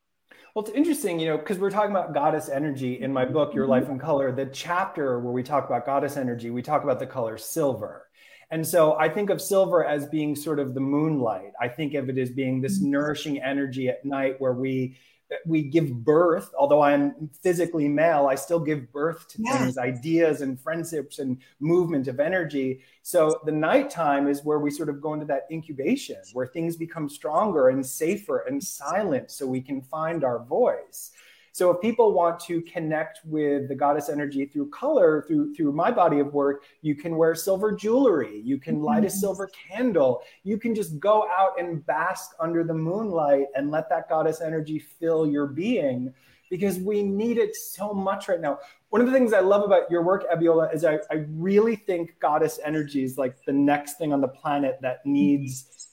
Well, 0.56 0.66
it's 0.66 0.76
interesting, 0.76 1.20
you 1.20 1.28
know, 1.28 1.38
because 1.38 1.60
we're 1.60 1.70
talking 1.70 1.92
about 1.92 2.14
goddess 2.14 2.50
energy 2.50 3.00
in 3.00 3.14
my 3.14 3.24
book, 3.24 3.54
Your 3.54 3.68
Life 3.68 3.84
mm-hmm. 3.84 3.94
in 3.94 4.00
Color. 4.00 4.32
The 4.32 4.48
chapter 4.48 5.20
where 5.20 5.32
we 5.32 5.44
talk 5.44 5.68
about 5.68 5.86
goddess 5.86 6.18
energy, 6.18 6.50
we 6.50 6.64
talk 6.64 6.84
about 6.84 7.00
the 7.00 7.06
color 7.06 7.38
silver. 7.38 8.08
And 8.52 8.66
so 8.66 8.98
I 8.98 9.10
think 9.10 9.30
of 9.30 9.42
silver 9.42 9.86
as 9.86 10.08
being 10.08 10.36
sort 10.36 10.60
of 10.60 10.74
the 10.74 10.80
moonlight. 10.80 11.52
I 11.62 11.68
think 11.68 11.94
of 11.94 12.10
it 12.10 12.18
as 12.18 12.32
being 12.32 12.62
this 12.62 12.80
mm-hmm. 12.80 12.92
nourishing 12.92 13.42
energy 13.42 13.90
at 13.90 14.04
night 14.06 14.36
where 14.40 14.54
we 14.54 14.98
we 15.46 15.62
give 15.62 15.94
birth 16.04 16.52
although 16.58 16.82
i'm 16.82 17.30
physically 17.44 17.88
male 17.88 18.28
i 18.28 18.36
still 18.36 18.60
give 18.60 18.92
birth 18.92 19.28
to 19.28 19.42
yeah. 19.42 19.58
things 19.58 19.78
ideas 19.78 20.42
and 20.42 20.60
friendships 20.60 21.20
and 21.20 21.38
movement 21.60 22.08
of 22.08 22.20
energy 22.20 22.82
so 23.04 23.40
the 23.46 23.52
nighttime 23.52 24.28
is 24.28 24.44
where 24.44 24.60
we 24.60 24.72
sort 24.72 24.90
of 24.90 25.02
go 25.02 25.14
into 25.14 25.26
that 25.26 25.46
incubation 25.52 26.18
where 26.34 26.48
things 26.48 26.76
become 26.76 27.08
stronger 27.08 27.70
and 27.70 27.86
safer 27.86 28.40
and 28.48 28.64
silent 28.64 29.30
so 29.30 29.46
we 29.46 29.62
can 29.62 29.82
find 29.82 30.24
our 30.24 30.44
voice 30.46 31.12
so 31.60 31.72
if 31.72 31.82
people 31.82 32.14
want 32.14 32.40
to 32.40 32.62
connect 32.62 33.20
with 33.26 33.68
the 33.68 33.76
goddess 33.76 34.08
energy 34.08 34.46
through 34.46 34.70
color, 34.70 35.26
through 35.28 35.54
through 35.54 35.74
my 35.74 35.92
body 35.92 36.20
of 36.20 36.34
work, 36.34 36.64
you 36.82 36.96
can 36.96 37.18
wear 37.18 37.36
silver 37.36 37.74
jewelry, 37.74 38.40
you 38.46 38.58
can 38.58 38.82
light 38.82 39.04
a 39.04 39.08
mm-hmm. 39.08 39.18
silver 39.18 39.50
candle, 39.68 40.22
you 40.46 40.58
can 40.58 40.74
just 40.74 41.02
go 41.02 41.28
out 41.30 41.60
and 41.60 41.86
bask 41.86 42.32
under 42.40 42.64
the 42.64 42.74
moonlight 42.74 43.48
and 43.56 43.72
let 43.72 43.90
that 43.90 44.08
goddess 44.08 44.40
energy 44.40 44.80
fill 44.80 45.28
your 45.28 45.48
being 45.48 46.14
because 46.50 46.80
we 46.80 47.04
need 47.04 47.38
it 47.38 47.54
so 47.54 47.94
much 47.94 48.30
right 48.30 48.40
now. 48.40 48.58
One 48.88 49.02
of 49.02 49.08
the 49.08 49.14
things 49.14 49.34
I 49.34 49.42
love 49.42 49.64
about 49.64 49.92
your 49.92 50.02
work, 50.02 50.32
Abiola, 50.34 50.74
is 50.74 50.86
I, 50.86 51.00
I 51.12 51.26
really 51.28 51.76
think 51.76 52.16
goddess 52.22 52.58
energy 52.64 53.04
is 53.04 53.18
like 53.18 53.36
the 53.46 53.52
next 53.52 53.98
thing 53.98 54.14
on 54.14 54.22
the 54.22 54.30
planet 54.30 54.80
that 54.82 55.06
needs 55.06 55.88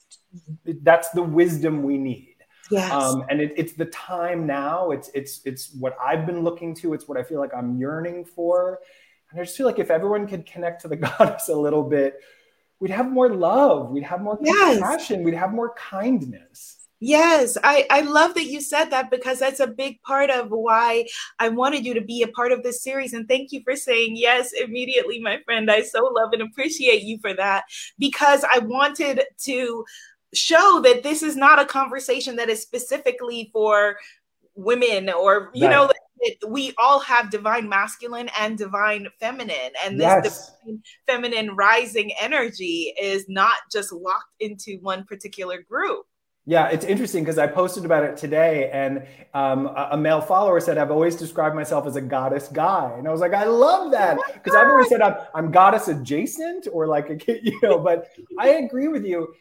that's 0.83 1.09
the 1.11 1.23
wisdom 1.23 1.83
we 1.83 1.99
need 1.99 2.36
Yes. 2.71 2.91
Um, 2.91 3.25
and 3.29 3.41
it, 3.41 3.55
it's 3.57 3.75
the 3.75 3.87
time 3.87 4.47
now. 4.47 4.91
It's 4.91 5.11
it's 5.15 5.41
it's 5.45 5.73
what 5.75 5.97
I've 6.03 6.27
been 6.27 6.43
looking 6.43 6.75
to. 6.77 6.95
It's 6.95 7.09
what 7.09 7.19
I 7.19 7.23
feel 7.23 7.41
like 7.41 7.55
I'm 7.55 7.77
yearning 7.79 8.25
for. 8.25 8.81
And 9.31 9.41
I 9.41 9.45
just 9.45 9.57
feel 9.57 9.67
like 9.67 9.79
if 9.79 9.91
everyone 9.91 10.27
could 10.27 10.47
connect 10.47 10.83
to 10.83 10.89
the 10.89 10.97
goddess 11.19 11.49
a 11.49 11.57
little 11.57 11.83
bit, 11.83 12.21
we'd 12.81 12.91
have 12.91 13.11
more 13.11 13.31
love. 13.31 13.91
We'd 13.91 14.05
have 14.05 14.21
more 14.21 14.39
yes. 14.43 14.79
compassion. 14.79 15.23
We'd 15.23 15.35
have 15.35 15.53
more 15.53 15.75
kindness. 15.75 16.77
Yes, 16.99 17.59
I, 17.63 17.87
I 17.91 18.01
love 18.01 18.33
that 18.35 18.47
you 18.47 18.63
said 18.63 18.87
that 18.87 19.11
because 19.11 19.39
that's 19.39 19.61
a 19.61 19.67
big 19.67 20.01
part 20.01 20.31
of 20.31 20.49
why 20.49 21.07
I 21.39 21.51
wanted 21.51 21.85
you 21.85 21.93
to 21.93 22.01
be 22.01 22.23
a 22.23 22.29
part 22.29 22.53
of 22.53 22.63
this 22.63 22.83
series. 22.83 23.13
And 23.13 23.29
thank 23.29 23.53
you 23.53 23.61
for 23.65 23.77
saying 23.77 24.17
yes 24.17 24.53
immediately, 24.53 25.21
my 25.21 25.39
friend. 25.45 25.71
I 25.71 25.83
so 25.83 26.05
love 26.05 26.33
and 26.33 26.41
appreciate 26.41 27.03
you 27.03 27.19
for 27.19 27.35
that 27.35 27.65
because 27.99 28.45
I 28.51 28.61
wanted 28.61 29.25
to 29.43 29.85
show 30.35 30.81
that 30.83 31.03
this 31.03 31.23
is 31.23 31.37
not 31.37 31.59
a 31.59 31.65
conversation 31.65 32.37
that 32.37 32.49
is 32.49 32.61
specifically 32.61 33.51
for 33.53 33.97
women 34.55 35.11
or 35.11 35.51
you 35.55 35.67
right. 35.67 35.73
know 35.73 35.91
we 36.49 36.73
all 36.79 36.99
have 37.01 37.31
divine 37.31 37.69
masculine 37.69 38.31
and 38.39 38.57
divine 38.57 39.07
feminine 39.21 39.71
and 39.85 40.01
this 40.01 40.51
yes. 40.67 40.79
feminine 41.07 41.55
rising 41.55 42.11
energy 42.21 42.95
is 43.01 43.27
not 43.29 43.55
just 43.71 43.93
locked 43.93 44.33
into 44.41 44.79
one 44.81 45.05
particular 45.05 45.63
group 45.63 46.07
yeah, 46.49 46.69
it's 46.69 46.85
interesting 46.85 47.25
because 47.25 47.39
I 47.39 47.49
posted 47.49 47.85
about 47.85 48.05
it 48.05 48.17
today, 48.17 48.71
and 48.73 49.05
um, 49.35 49.67
a, 49.67 49.89
a, 49.93 49.97
male 49.97 50.21
follower 50.21 50.61
said, 50.61 50.79
"I've 50.79 50.93
always 50.93 51.17
described 51.17 51.57
myself 51.57 51.89
as 51.89 51.97
a 51.97 52.01
goddess 52.01 52.47
guy," 52.47 52.95
and 52.97 53.09
I 53.09 53.11
was 53.11 53.21
like, 53.21 53.35
"I 53.35 53.47
love 53.47 53.91
that," 53.91 54.17
because 54.33 54.55
oh 54.55 54.61
I've 54.61 54.69
always 54.69 54.89
said 54.89 55.03
I'm, 55.03 55.17
I'm 55.35 55.51
goddess 55.51 55.89
adjacent 55.89 56.69
or 56.73 56.87
like 56.87 57.11
a 57.11 57.19
you 57.43 57.59
know. 57.65 57.81
But 57.81 58.13
I 58.39 58.51
agree 58.51 58.87
with 58.87 59.05
you 59.05 59.35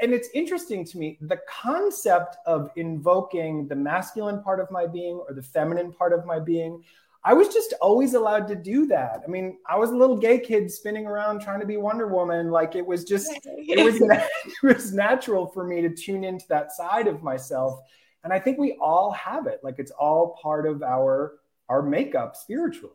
and 0.00 0.12
it's 0.12 0.28
interesting 0.34 0.84
to 0.84 0.98
me 0.98 1.18
the 1.22 1.38
concept 1.48 2.36
of 2.46 2.70
invoking 2.76 3.66
the 3.68 3.76
masculine 3.76 4.42
part 4.42 4.60
of 4.60 4.70
my 4.70 4.86
being 4.86 5.16
or 5.28 5.34
the 5.34 5.42
feminine 5.42 5.92
part 5.92 6.12
of 6.12 6.24
my 6.24 6.38
being 6.38 6.82
i 7.24 7.32
was 7.32 7.48
just 7.48 7.74
always 7.80 8.14
allowed 8.14 8.46
to 8.48 8.54
do 8.54 8.86
that. 8.86 9.22
I 9.26 9.30
mean 9.30 9.58
i 9.68 9.76
was 9.76 9.90
a 9.90 9.96
little 9.96 10.16
gay 10.16 10.38
kid 10.38 10.70
spinning 10.70 11.06
around 11.06 11.40
trying 11.40 11.60
to 11.60 11.66
be 11.66 11.76
wonder 11.76 12.06
woman 12.06 12.50
like 12.50 12.74
it 12.74 12.86
was 12.86 13.04
just 13.04 13.30
it 13.44 13.84
was, 13.84 14.00
it 14.62 14.62
was 14.62 14.92
natural 14.92 15.46
for 15.46 15.64
me 15.64 15.82
to 15.82 15.90
tune 15.90 16.24
into 16.24 16.46
that 16.48 16.72
side 16.72 17.06
of 17.06 17.22
myself. 17.22 17.80
And 18.24 18.32
i 18.32 18.38
think 18.38 18.58
we 18.58 18.76
all 18.80 19.12
have 19.12 19.46
it 19.46 19.60
like 19.62 19.76
it's 19.78 19.92
all 19.92 20.38
part 20.42 20.66
of 20.66 20.82
our 20.82 21.38
our 21.68 21.82
makeup 21.82 22.36
spiritually 22.36 22.94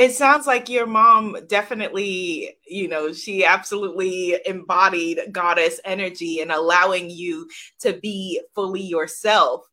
it 0.00 0.14
sounds 0.14 0.46
like 0.46 0.70
your 0.70 0.86
mom 0.86 1.36
definitely, 1.46 2.56
you 2.66 2.88
know, 2.88 3.12
she 3.12 3.44
absolutely 3.44 4.34
embodied 4.46 5.20
goddess 5.30 5.78
energy 5.84 6.40
and 6.40 6.50
allowing 6.50 7.10
you 7.10 7.46
to 7.80 7.92
be 7.92 8.40
fully 8.54 8.80
yourself. 8.80 9.66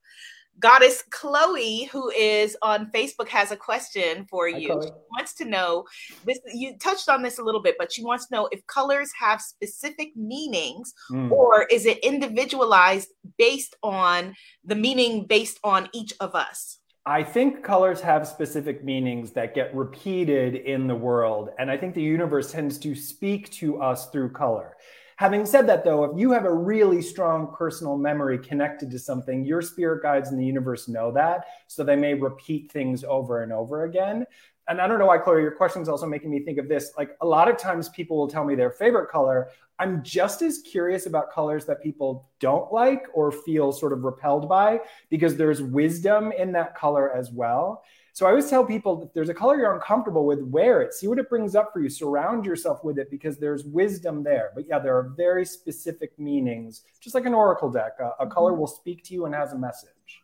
Goddess 0.60 1.02
Chloe, 1.12 1.86
who 1.86 2.10
is 2.10 2.58
on 2.62 2.92
Facebook, 2.92 3.30
has 3.30 3.52
a 3.52 3.56
question 3.56 4.26
for 4.30 4.50
you. 4.50 4.74
Hi, 4.74 4.88
she 4.88 4.92
wants 5.12 5.34
to 5.36 5.46
know 5.46 5.86
this. 6.26 6.40
You 6.54 6.78
touched 6.78 7.08
on 7.08 7.22
this 7.22 7.40
a 7.40 7.44
little 7.44 7.62
bit, 7.62 7.76
but 7.80 7.94
she 7.94 8.04
wants 8.04 8.28
to 8.28 8.36
know 8.36 8.50
if 8.52 8.66
colors 8.68 9.12
have 9.18 9.40
specific 9.40 10.10
meanings, 10.18 10.94
mm. 11.10 11.32
or 11.32 11.68
is 11.72 11.86
it 11.86 12.00
individualized 12.00 13.10
based 13.38 13.78
on 13.82 14.36
the 14.66 14.76
meaning 14.76 15.26
based 15.26 15.60
on 15.64 15.88
each 15.94 16.12
of 16.20 16.36
us? 16.36 16.80
I 17.08 17.24
think 17.24 17.64
colors 17.64 18.02
have 18.02 18.28
specific 18.28 18.84
meanings 18.84 19.32
that 19.32 19.56
get 19.56 19.74
repeated 19.74 20.56
in 20.56 20.88
the 20.88 20.96
world. 20.96 21.52
And 21.58 21.72
I 21.72 21.78
think 21.78 21.96
the 21.96 22.02
universe 22.02 22.52
tends 22.52 22.78
to 22.80 22.96
speak 22.96 23.50
to 23.52 23.82
us 23.82 24.10
through 24.10 24.34
color. 24.34 24.76
Having 25.16 25.46
said 25.46 25.70
that, 25.70 25.86
though, 25.86 26.04
if 26.04 26.20
you 26.20 26.32
have 26.34 26.44
a 26.44 26.54
really 26.54 27.02
strong 27.02 27.56
personal 27.58 27.98
memory 27.98 28.38
connected 28.38 28.92
to 28.92 29.00
something, 29.00 29.46
your 29.46 29.62
spirit 29.62 30.04
guides 30.04 30.32
in 30.32 30.38
the 30.38 30.46
universe 30.46 30.90
know 30.90 31.14
that. 31.14 31.46
So 31.68 31.86
they 31.86 31.96
may 31.96 32.14
repeat 32.14 32.74
things 32.74 33.06
over 33.06 33.42
and 33.42 33.54
over 33.54 33.86
again 33.86 34.26
and 34.68 34.82
I 34.82 34.88
don't 34.88 35.00
know 35.00 35.06
why, 35.06 35.18
Chloe, 35.18 35.42
your 35.42 35.52
question 35.52 35.82
is 35.82 35.90
also 35.90 36.06
making 36.06 36.30
me 36.30 36.42
think 36.42 36.58
of 36.58 36.68
this. 36.68 36.92
Like 36.98 37.16
a 37.22 37.26
lot 37.26 37.50
of 37.50 37.58
times 37.58 37.90
people 37.90 38.18
will 38.18 38.28
tell 38.28 38.44
me 38.44 38.56
their 38.56 38.72
favorite 38.72 39.10
color. 39.10 39.50
I'm 39.80 40.04
just 40.04 40.42
as 40.42 40.60
curious 40.60 41.06
about 41.06 41.32
colors 41.32 41.66
that 41.66 41.82
people 41.82 42.30
don't 42.40 42.72
like 42.74 43.06
or 43.14 43.32
feel 43.32 43.72
sort 43.72 43.94
of 43.94 44.04
repelled 44.04 44.50
by 44.50 44.82
because 45.10 45.38
there's 45.38 45.62
wisdom 45.62 46.32
in 46.32 46.52
that 46.54 46.76
color 46.76 47.16
as 47.16 47.32
well. 47.32 47.84
So 48.12 48.26
I 48.26 48.30
always 48.30 48.50
tell 48.50 48.66
people 48.66 48.96
that 49.02 49.14
there's 49.14 49.30
a 49.30 49.34
color 49.34 49.58
you're 49.58 49.76
uncomfortable 49.76 50.26
with, 50.26 50.42
wear 50.42 50.82
it, 50.82 50.94
see 50.96 51.08
what 51.08 51.20
it 51.20 51.30
brings 51.30 51.56
up 51.56 51.72
for 51.72 51.80
you, 51.80 51.88
surround 51.88 52.46
yourself 52.46 52.84
with 52.84 52.98
it 52.98 53.12
because 53.12 53.38
there's 53.38 53.64
wisdom 53.64 54.24
there. 54.24 54.50
But 54.56 54.66
yeah, 54.68 54.80
there 54.80 54.98
are 54.98 55.14
very 55.16 55.46
specific 55.46 56.18
meanings, 56.18 56.82
just 57.00 57.14
like 57.14 57.28
an 57.28 57.36
oracle 57.36 57.70
deck. 57.70 57.94
A, 58.00 58.24
a 58.24 58.28
color 58.28 58.52
mm-hmm. 58.52 58.62
will 58.62 58.68
speak 58.68 59.04
to 59.04 59.14
you 59.14 59.26
and 59.26 59.36
has 59.36 59.54
a 59.54 59.58
message. 59.58 60.24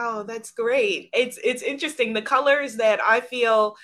Oh, 0.00 0.22
that's 0.22 0.52
great. 0.52 1.10
It's 1.12 1.38
it's 1.42 1.62
interesting. 1.62 2.12
The 2.12 2.22
colors 2.22 2.76
that 2.76 3.00
I 3.04 3.20
feel 3.20 3.76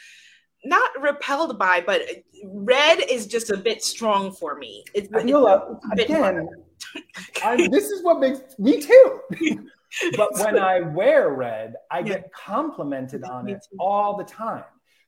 not 0.65 0.91
repelled 1.01 1.59
by, 1.59 1.81
but 1.81 2.03
red 2.45 3.01
is 3.11 3.27
just 3.27 3.51
a 3.51 3.57
bit 3.57 3.83
strong 3.83 4.33
for 4.33 4.57
me. 4.57 4.85
It's, 4.95 5.09
feel 5.09 5.47
it's 5.49 6.01
uh, 6.01 6.03
again. 6.05 6.49
I, 7.43 7.69
this 7.69 7.91
is 7.91 8.05
what 8.05 8.21
makes 8.21 8.41
me 8.59 8.81
too. 8.81 9.21
but 10.17 10.33
when 10.35 10.57
I 10.57 10.81
wear 10.81 11.31
red, 11.31 11.75
I 11.91 11.99
yeah. 11.99 12.05
get 12.05 12.33
complimented 12.33 13.25
on 13.25 13.49
it 13.49 13.67
all 13.81 14.17
the 14.17 14.25
time. 14.25 14.65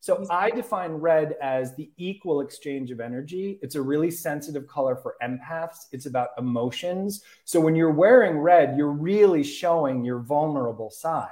So 0.06 0.24
I 0.30 0.50
define 0.50 0.92
red 0.92 1.34
as 1.42 1.74
the 1.74 1.90
equal 1.96 2.40
exchange 2.40 2.92
of 2.92 3.00
energy. 3.00 3.58
It's 3.60 3.74
a 3.74 3.82
really 3.82 4.12
sensitive 4.12 4.68
color 4.68 4.94
for 4.94 5.16
empaths. 5.20 5.86
It's 5.90 6.06
about 6.06 6.28
emotions. 6.38 7.24
So 7.44 7.58
when 7.58 7.74
you're 7.74 7.90
wearing 7.90 8.38
red, 8.38 8.76
you're 8.78 8.92
really 8.92 9.42
showing 9.42 10.04
your 10.04 10.20
vulnerable 10.20 10.90
side. 10.90 11.30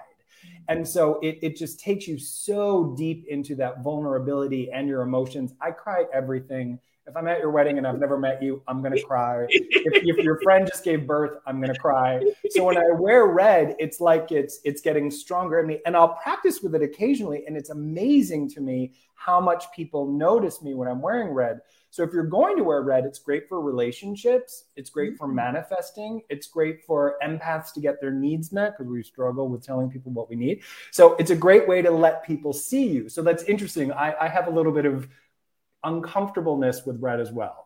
And 0.67 0.89
so 0.89 1.21
it, 1.23 1.39
it 1.41 1.57
just 1.57 1.79
takes 1.79 2.09
you 2.09 2.19
so 2.19 2.97
deep 2.99 3.27
into 3.29 3.55
that 3.55 3.85
vulnerability 3.85 4.73
and 4.73 4.89
your 4.89 5.03
emotions. 5.03 5.55
I 5.61 5.71
cry 5.71 6.07
everything. 6.13 6.81
If 7.07 7.17
I'm 7.17 7.29
at 7.29 7.39
your 7.39 7.51
wedding 7.51 7.77
and 7.79 7.87
I've 7.87 7.99
never 7.99 8.19
met 8.19 8.43
you, 8.43 8.63
I'm 8.67 8.81
going 8.81 8.95
to 8.97 9.03
cry. 9.03 9.47
if, 9.49 10.03
if, 10.05 10.25
your 10.25 10.41
friend 10.43 10.67
just 10.67 10.85
gave 10.85 11.07
birth, 11.07 11.39
I'm 11.47 11.61
going 11.61 11.73
to 11.73 11.79
cry. 11.79 12.21
So 12.51 12.65
when 12.65 12.79
I 12.79 12.91
wear 12.99 13.27
red, 13.27 13.77
it's 13.79 14.01
like 14.01 14.33
it's 14.33 14.61
it's 14.65 14.81
getting 14.81 15.11
stronger 15.11 15.61
in 15.61 15.67
me, 15.67 15.81
and 15.87 15.97
I'll 15.97 16.15
practice 16.15 16.61
with 16.63 16.75
it 16.75 16.83
occasionally, 16.83 17.45
and 17.47 17.57
it's 17.57 17.71
amazing 17.71 18.49
to 18.51 18.61
me 18.61 18.93
how 19.15 19.41
much 19.41 19.65
people 19.75 20.07
notice 20.07 20.63
me 20.63 20.75
when 20.75 20.89
I'm 20.89 21.01
wearing 21.01 21.29
red. 21.29 21.61
So 21.95 22.03
if 22.03 22.13
you're 22.13 22.25
going 22.25 22.57
to 22.57 22.65
wear 22.65 22.83
red, 22.83 23.05
it's 23.05 23.21
great 23.21 23.49
for 23.49 23.61
relationships. 23.61 24.65
It's 24.75 24.91
great 24.91 25.17
for 25.17 25.29
mm-hmm. 25.29 25.37
manifesting. 25.37 26.23
It's 26.29 26.49
great 26.49 26.85
for 26.85 27.15
empaths 27.25 27.73
to 27.75 27.81
get 27.81 28.01
their 28.01 28.11
needs 28.11 28.51
met 28.51 28.77
because 28.77 28.91
we 28.91 29.03
struggle 29.05 29.49
with 29.49 29.65
telling 29.65 29.89
people 29.89 30.11
what 30.11 30.29
we 30.29 30.35
need. 30.35 30.63
So 30.91 31.15
it's 31.15 31.31
a 31.31 31.37
great 31.37 31.69
way 31.69 31.83
to 31.83 31.93
let 31.93 32.25
people 32.25 32.53
see 32.53 32.85
you. 32.85 33.09
So 33.09 33.23
that's 33.23 33.45
interesting. 33.45 33.93
I, 33.93 34.13
I 34.23 34.29
have 34.29 34.49
a 34.49 34.51
little 34.51 34.73
bit 34.73 34.87
of 34.87 35.09
uncomfortableness 35.85 36.83
with 36.87 37.01
red 37.01 37.21
as 37.21 37.33
well. 37.33 37.65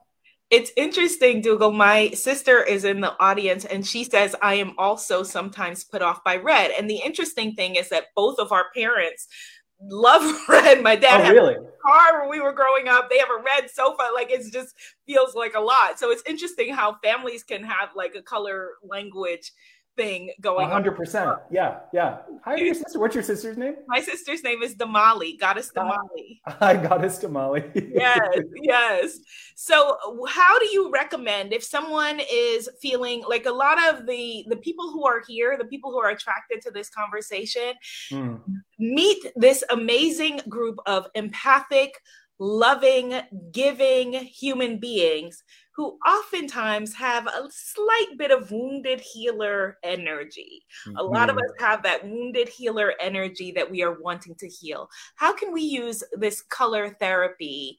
It's 0.50 0.72
interesting, 0.76 1.42
Dougall. 1.42 1.72
My 1.72 2.10
sister 2.10 2.62
is 2.62 2.84
in 2.84 3.02
the 3.02 3.14
audience 3.20 3.66
and 3.66 3.86
she 3.86 4.04
says, 4.04 4.34
I 4.40 4.54
am 4.54 4.72
also 4.78 5.22
sometimes 5.22 5.84
put 5.84 6.00
off 6.00 6.24
by 6.24 6.36
red. 6.36 6.70
And 6.70 6.88
the 6.88 7.02
interesting 7.04 7.54
thing 7.54 7.74
is 7.74 7.90
that 7.90 8.06
both 8.16 8.38
of 8.38 8.50
our 8.50 8.66
parents 8.74 9.28
love 9.80 10.22
red. 10.48 10.82
My 10.82 10.96
dad 10.96 11.20
oh, 11.20 11.24
had 11.24 11.34
really? 11.34 11.54
a 11.54 11.86
car 11.86 12.20
when 12.20 12.30
we 12.30 12.40
were 12.40 12.54
growing 12.54 12.88
up. 12.88 13.10
They 13.10 13.18
have 13.18 13.28
a 13.28 13.42
red 13.42 13.70
sofa. 13.70 14.08
Like 14.14 14.30
it 14.30 14.50
just 14.50 14.74
feels 15.06 15.34
like 15.34 15.54
a 15.54 15.60
lot. 15.60 15.98
So 15.98 16.10
it's 16.10 16.22
interesting 16.26 16.72
how 16.72 16.96
families 17.04 17.42
can 17.42 17.62
have 17.62 17.90
like 17.94 18.14
a 18.14 18.22
color 18.22 18.70
language 18.82 19.52
thing 19.98 20.30
going 20.40 20.68
100%. 20.68 21.26
On. 21.26 21.38
Yeah, 21.50 21.80
yeah. 21.92 22.18
Hi, 22.44 22.56
your 22.56 22.72
sister. 22.72 22.98
What's 22.98 23.14
your 23.14 23.24
sister's 23.24 23.58
name? 23.58 23.74
My 23.88 24.00
sister's 24.00 24.42
name 24.42 24.62
is 24.62 24.76
Damali, 24.76 25.38
Goddess 25.38 25.70
Damali. 25.76 26.40
Hi, 26.46 26.76
Goddess 26.76 27.18
Damali. 27.18 27.92
yes, 27.92 28.38
yes. 28.62 29.18
So, 29.56 29.98
how 30.28 30.58
do 30.58 30.66
you 30.66 30.90
recommend 30.90 31.52
if 31.52 31.64
someone 31.64 32.20
is 32.32 32.70
feeling 32.80 33.24
like 33.28 33.44
a 33.46 33.52
lot 33.52 33.78
of 33.92 34.06
the 34.06 34.46
the 34.48 34.56
people 34.56 34.90
who 34.92 35.04
are 35.04 35.22
here, 35.26 35.58
the 35.58 35.66
people 35.66 35.90
who 35.90 35.98
are 35.98 36.10
attracted 36.10 36.62
to 36.62 36.70
this 36.70 36.88
conversation, 36.88 37.74
mm. 38.10 38.40
meet 38.78 39.18
this 39.34 39.64
amazing 39.70 40.40
group 40.48 40.78
of 40.86 41.08
empathic, 41.16 42.00
loving, 42.38 43.20
giving 43.50 44.12
human 44.12 44.78
beings 44.78 45.42
who 45.78 45.96
oftentimes 46.04 46.92
have 46.92 47.28
a 47.28 47.48
slight 47.52 48.18
bit 48.18 48.32
of 48.32 48.50
wounded 48.50 49.00
healer 49.00 49.78
energy. 49.84 50.66
Mm-hmm. 50.84 50.96
A 50.96 51.02
lot 51.04 51.30
of 51.30 51.36
us 51.36 51.52
have 51.60 51.84
that 51.84 52.04
wounded 52.04 52.48
healer 52.48 52.94
energy 53.00 53.52
that 53.52 53.70
we 53.70 53.84
are 53.84 53.96
wanting 54.00 54.34
to 54.40 54.48
heal. 54.48 54.88
How 55.14 55.32
can 55.32 55.52
we 55.52 55.62
use 55.62 56.02
this 56.14 56.42
color 56.42 56.96
therapy 56.98 57.78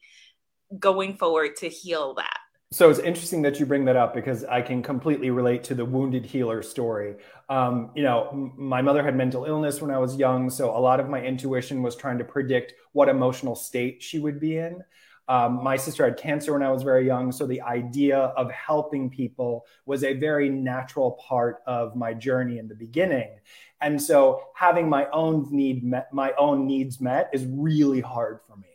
going 0.78 1.18
forward 1.18 1.56
to 1.56 1.68
heal 1.68 2.14
that? 2.14 2.38
So 2.72 2.88
it's 2.88 3.00
interesting 3.00 3.42
that 3.42 3.60
you 3.60 3.66
bring 3.66 3.84
that 3.84 3.96
up 3.96 4.14
because 4.14 4.44
I 4.44 4.62
can 4.62 4.82
completely 4.82 5.28
relate 5.28 5.62
to 5.64 5.74
the 5.74 5.84
wounded 5.84 6.24
healer 6.24 6.62
story. 6.62 7.16
Um, 7.50 7.90
you 7.94 8.02
know, 8.02 8.30
m- 8.32 8.54
my 8.56 8.80
mother 8.80 9.02
had 9.02 9.14
mental 9.14 9.44
illness 9.44 9.82
when 9.82 9.90
I 9.90 9.98
was 9.98 10.16
young, 10.16 10.48
so 10.48 10.74
a 10.74 10.80
lot 10.80 11.00
of 11.00 11.10
my 11.10 11.20
intuition 11.20 11.82
was 11.82 11.96
trying 11.96 12.16
to 12.16 12.24
predict 12.24 12.72
what 12.92 13.10
emotional 13.10 13.54
state 13.54 14.02
she 14.02 14.20
would 14.20 14.40
be 14.40 14.56
in. 14.56 14.82
Um, 15.28 15.62
my 15.62 15.76
sister 15.76 16.04
had 16.04 16.16
cancer 16.16 16.52
when 16.52 16.62
I 16.62 16.70
was 16.70 16.82
very 16.82 17.06
young, 17.06 17.30
so 17.30 17.46
the 17.46 17.60
idea 17.62 18.18
of 18.18 18.50
helping 18.50 19.10
people 19.10 19.64
was 19.86 20.02
a 20.02 20.14
very 20.14 20.48
natural 20.48 21.12
part 21.12 21.62
of 21.66 21.94
my 21.94 22.14
journey 22.14 22.58
in 22.58 22.66
the 22.66 22.74
beginning. 22.74 23.38
And 23.80 24.00
so 24.00 24.42
having 24.54 24.88
my 24.88 25.06
own 25.10 25.46
need 25.50 25.84
met, 25.84 26.12
my 26.12 26.32
own 26.36 26.66
needs 26.66 27.00
met 27.00 27.30
is 27.32 27.46
really 27.46 28.00
hard 28.00 28.40
for 28.46 28.56
me. 28.56 28.66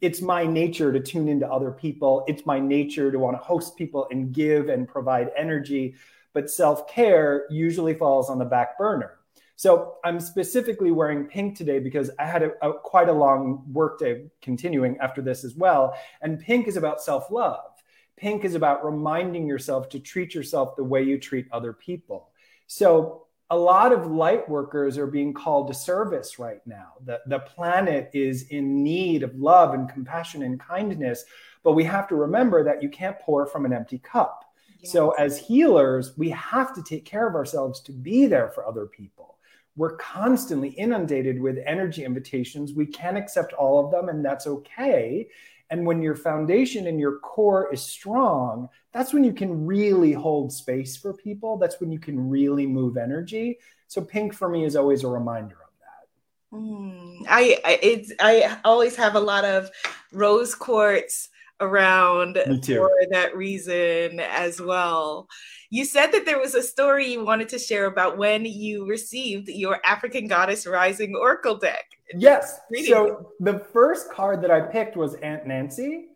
It's 0.00 0.20
my 0.20 0.46
nature 0.46 0.92
to 0.92 1.00
tune 1.00 1.28
into 1.28 1.48
other 1.48 1.70
people. 1.70 2.24
It's 2.26 2.44
my 2.44 2.58
nature 2.58 3.12
to 3.12 3.18
want 3.18 3.36
to 3.36 3.42
host 3.42 3.76
people 3.76 4.08
and 4.10 4.32
give 4.32 4.68
and 4.68 4.88
provide 4.88 5.30
energy. 5.36 5.94
But 6.32 6.50
self 6.50 6.88
care 6.88 7.46
usually 7.50 7.94
falls 7.94 8.30
on 8.30 8.38
the 8.38 8.44
back 8.44 8.78
burner. 8.78 9.19
So 9.60 9.96
I'm 10.04 10.20
specifically 10.20 10.90
wearing 10.90 11.26
pink 11.26 11.54
today 11.54 11.80
because 11.80 12.10
I 12.18 12.24
had 12.24 12.42
a, 12.42 12.52
a, 12.66 12.72
quite 12.72 13.10
a 13.10 13.12
long 13.12 13.62
workday 13.70 14.24
continuing 14.40 14.96
after 15.02 15.20
this 15.20 15.44
as 15.44 15.54
well. 15.54 15.94
And 16.22 16.40
pink 16.40 16.66
is 16.66 16.78
about 16.78 17.02
self 17.02 17.30
love. 17.30 17.74
Pink 18.16 18.46
is 18.46 18.54
about 18.54 18.82
reminding 18.82 19.46
yourself 19.46 19.90
to 19.90 20.00
treat 20.00 20.34
yourself 20.34 20.76
the 20.76 20.84
way 20.84 21.02
you 21.02 21.18
treat 21.18 21.46
other 21.52 21.74
people. 21.74 22.30
So 22.68 23.26
a 23.50 23.56
lot 23.58 23.92
of 23.92 24.10
light 24.10 24.48
workers 24.48 24.96
are 24.96 25.06
being 25.06 25.34
called 25.34 25.68
to 25.68 25.74
service 25.74 26.38
right 26.38 26.66
now. 26.66 26.94
The, 27.04 27.20
the 27.26 27.40
planet 27.40 28.08
is 28.14 28.44
in 28.44 28.82
need 28.82 29.22
of 29.22 29.34
love 29.34 29.74
and 29.74 29.90
compassion 29.90 30.42
and 30.42 30.58
kindness, 30.58 31.22
but 31.62 31.72
we 31.72 31.84
have 31.84 32.08
to 32.08 32.14
remember 32.14 32.64
that 32.64 32.82
you 32.82 32.88
can't 32.88 33.18
pour 33.18 33.44
from 33.44 33.66
an 33.66 33.74
empty 33.74 33.98
cup. 33.98 34.42
Yes. 34.80 34.90
So, 34.90 35.10
as 35.10 35.36
healers, 35.36 36.16
we 36.16 36.30
have 36.30 36.72
to 36.76 36.82
take 36.82 37.04
care 37.04 37.28
of 37.28 37.34
ourselves 37.34 37.82
to 37.82 37.92
be 37.92 38.24
there 38.24 38.48
for 38.48 38.66
other 38.66 38.86
people 38.86 39.36
we're 39.76 39.96
constantly 39.96 40.70
inundated 40.70 41.40
with 41.40 41.58
energy 41.64 42.04
invitations. 42.04 42.74
We 42.74 42.86
can't 42.86 43.16
accept 43.16 43.52
all 43.52 43.84
of 43.84 43.90
them, 43.90 44.08
and 44.08 44.24
that's 44.24 44.46
okay. 44.46 45.28
And 45.70 45.86
when 45.86 46.02
your 46.02 46.16
foundation 46.16 46.88
and 46.88 46.98
your 46.98 47.18
core 47.20 47.72
is 47.72 47.80
strong, 47.80 48.68
that's 48.92 49.14
when 49.14 49.22
you 49.22 49.32
can 49.32 49.66
really 49.66 50.12
hold 50.12 50.52
space 50.52 50.96
for 50.96 51.14
people. 51.14 51.56
That's 51.56 51.80
when 51.80 51.92
you 51.92 52.00
can 52.00 52.28
really 52.28 52.66
move 52.66 52.96
energy. 52.96 53.58
So, 53.86 54.00
pink 54.00 54.34
for 54.34 54.48
me 54.48 54.64
is 54.64 54.74
always 54.74 55.04
a 55.04 55.08
reminder 55.08 55.56
of 55.56 55.70
that. 55.80 56.58
Mm, 56.58 57.24
I, 57.28 57.58
I, 57.64 57.78
it's, 57.80 58.12
I 58.18 58.58
always 58.64 58.96
have 58.96 59.14
a 59.14 59.20
lot 59.20 59.44
of 59.44 59.70
rose 60.12 60.54
quartz 60.54 61.28
around 61.60 62.38
for 62.66 62.90
that 63.10 63.36
reason 63.36 64.20
as 64.20 64.60
well. 64.60 65.28
You 65.70 65.84
said 65.84 66.08
that 66.12 66.26
there 66.26 66.38
was 66.38 66.54
a 66.54 66.62
story 66.62 67.12
you 67.12 67.24
wanted 67.24 67.48
to 67.50 67.58
share 67.58 67.86
about 67.86 68.18
when 68.18 68.44
you 68.44 68.86
received 68.86 69.48
your 69.48 69.80
African 69.84 70.26
Goddess 70.26 70.66
Rising 70.66 71.14
Oracle 71.14 71.56
deck. 71.56 71.84
Yes. 72.16 72.58
So 72.86 73.32
the 73.38 73.60
first 73.72 74.10
card 74.10 74.42
that 74.42 74.50
I 74.50 74.60
picked 74.60 74.96
was 74.96 75.14
Aunt 75.16 75.46
Nancy, 75.46 76.08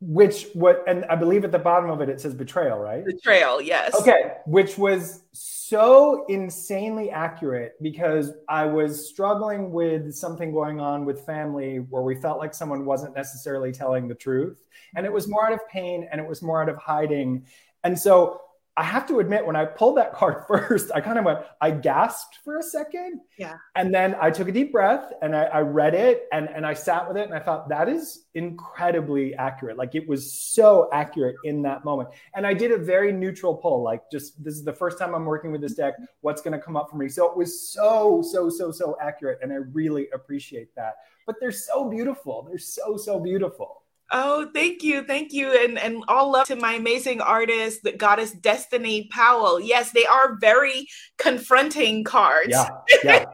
which 0.00 0.48
what 0.54 0.82
and 0.86 1.04
I 1.06 1.16
believe 1.16 1.44
at 1.44 1.52
the 1.52 1.58
bottom 1.58 1.88
of 1.88 2.00
it 2.00 2.08
it 2.08 2.20
says 2.20 2.34
betrayal, 2.34 2.78
right? 2.78 3.04
Betrayal, 3.04 3.62
yes. 3.62 3.94
Okay, 3.94 4.34
which 4.46 4.76
was 4.76 5.22
so 5.32 6.24
insanely 6.28 7.10
accurate 7.10 7.74
because 7.80 8.32
I 8.48 8.66
was 8.66 9.08
struggling 9.08 9.72
with 9.72 10.14
something 10.14 10.52
going 10.52 10.80
on 10.80 11.04
with 11.04 11.24
family 11.24 11.78
where 11.78 12.02
we 12.02 12.16
felt 12.16 12.38
like 12.38 12.54
someone 12.54 12.84
wasn't 12.84 13.14
necessarily 13.16 13.72
telling 13.72 14.08
the 14.08 14.14
truth. 14.14 14.62
And 14.94 15.06
it 15.06 15.12
was 15.12 15.28
more 15.28 15.46
out 15.46 15.52
of 15.52 15.66
pain 15.68 16.08
and 16.10 16.20
it 16.20 16.28
was 16.28 16.42
more 16.42 16.62
out 16.62 16.68
of 16.68 16.76
hiding. 16.76 17.46
And 17.82 17.98
so 17.98 18.40
I 18.76 18.82
have 18.82 19.06
to 19.06 19.20
admit, 19.20 19.46
when 19.46 19.54
I 19.54 19.66
pulled 19.66 19.96
that 19.98 20.12
card 20.12 20.44
first, 20.48 20.90
I 20.92 21.00
kind 21.00 21.18
of 21.18 21.24
went, 21.24 21.40
I 21.60 21.70
gasped 21.70 22.38
for 22.44 22.58
a 22.58 22.62
second. 22.62 23.20
Yeah. 23.38 23.54
And 23.76 23.94
then 23.94 24.16
I 24.20 24.30
took 24.30 24.48
a 24.48 24.52
deep 24.52 24.72
breath 24.72 25.12
and 25.22 25.34
I, 25.34 25.44
I, 25.44 25.60
read 25.60 25.94
it 25.94 26.26
and, 26.32 26.48
and 26.48 26.66
I 26.66 26.74
sat 26.74 27.06
with 27.06 27.16
it 27.16 27.24
and 27.24 27.34
I 27.34 27.38
thought, 27.38 27.68
that 27.68 27.88
is 27.88 28.24
incredibly 28.34 29.34
accurate. 29.36 29.76
Like 29.76 29.94
it 29.94 30.08
was 30.08 30.32
so 30.32 30.88
accurate 30.92 31.36
in 31.44 31.62
that 31.62 31.84
moment. 31.84 32.08
And 32.34 32.46
I 32.46 32.52
did 32.52 32.72
a 32.72 32.78
very 32.78 33.12
neutral 33.12 33.54
pull, 33.54 33.82
like 33.82 34.10
just 34.10 34.42
this 34.42 34.54
is 34.54 34.64
the 34.64 34.72
first 34.72 34.98
time 34.98 35.14
I'm 35.14 35.24
working 35.24 35.52
with 35.52 35.60
this 35.60 35.74
deck. 35.74 35.94
Mm-hmm. 35.94 36.04
What's 36.22 36.42
going 36.42 36.58
to 36.58 36.64
come 36.64 36.76
up 36.76 36.90
for 36.90 36.96
me? 36.96 37.08
So 37.08 37.30
it 37.30 37.36
was 37.36 37.68
so, 37.70 38.22
so, 38.22 38.48
so, 38.48 38.72
so 38.72 38.96
accurate. 39.00 39.38
And 39.42 39.52
I 39.52 39.56
really 39.72 40.08
appreciate 40.12 40.74
that. 40.74 40.94
But 41.26 41.36
they're 41.40 41.52
so 41.52 41.88
beautiful. 41.88 42.42
They're 42.48 42.58
so, 42.58 42.96
so 42.96 43.20
beautiful. 43.20 43.83
Oh, 44.12 44.48
thank 44.52 44.82
you, 44.82 45.02
thank 45.02 45.32
you, 45.32 45.50
and 45.50 45.78
and 45.78 46.04
all 46.08 46.32
love 46.32 46.46
to 46.48 46.56
my 46.56 46.74
amazing 46.74 47.20
artist, 47.20 47.82
the 47.82 47.92
goddess 47.92 48.32
Destiny 48.32 49.08
Powell. 49.10 49.58
Yes, 49.60 49.92
they 49.92 50.04
are 50.04 50.36
very 50.40 50.86
confronting 51.16 52.04
cards. 52.04 52.50
Yeah, 52.50 52.68
yeah. 53.04 53.24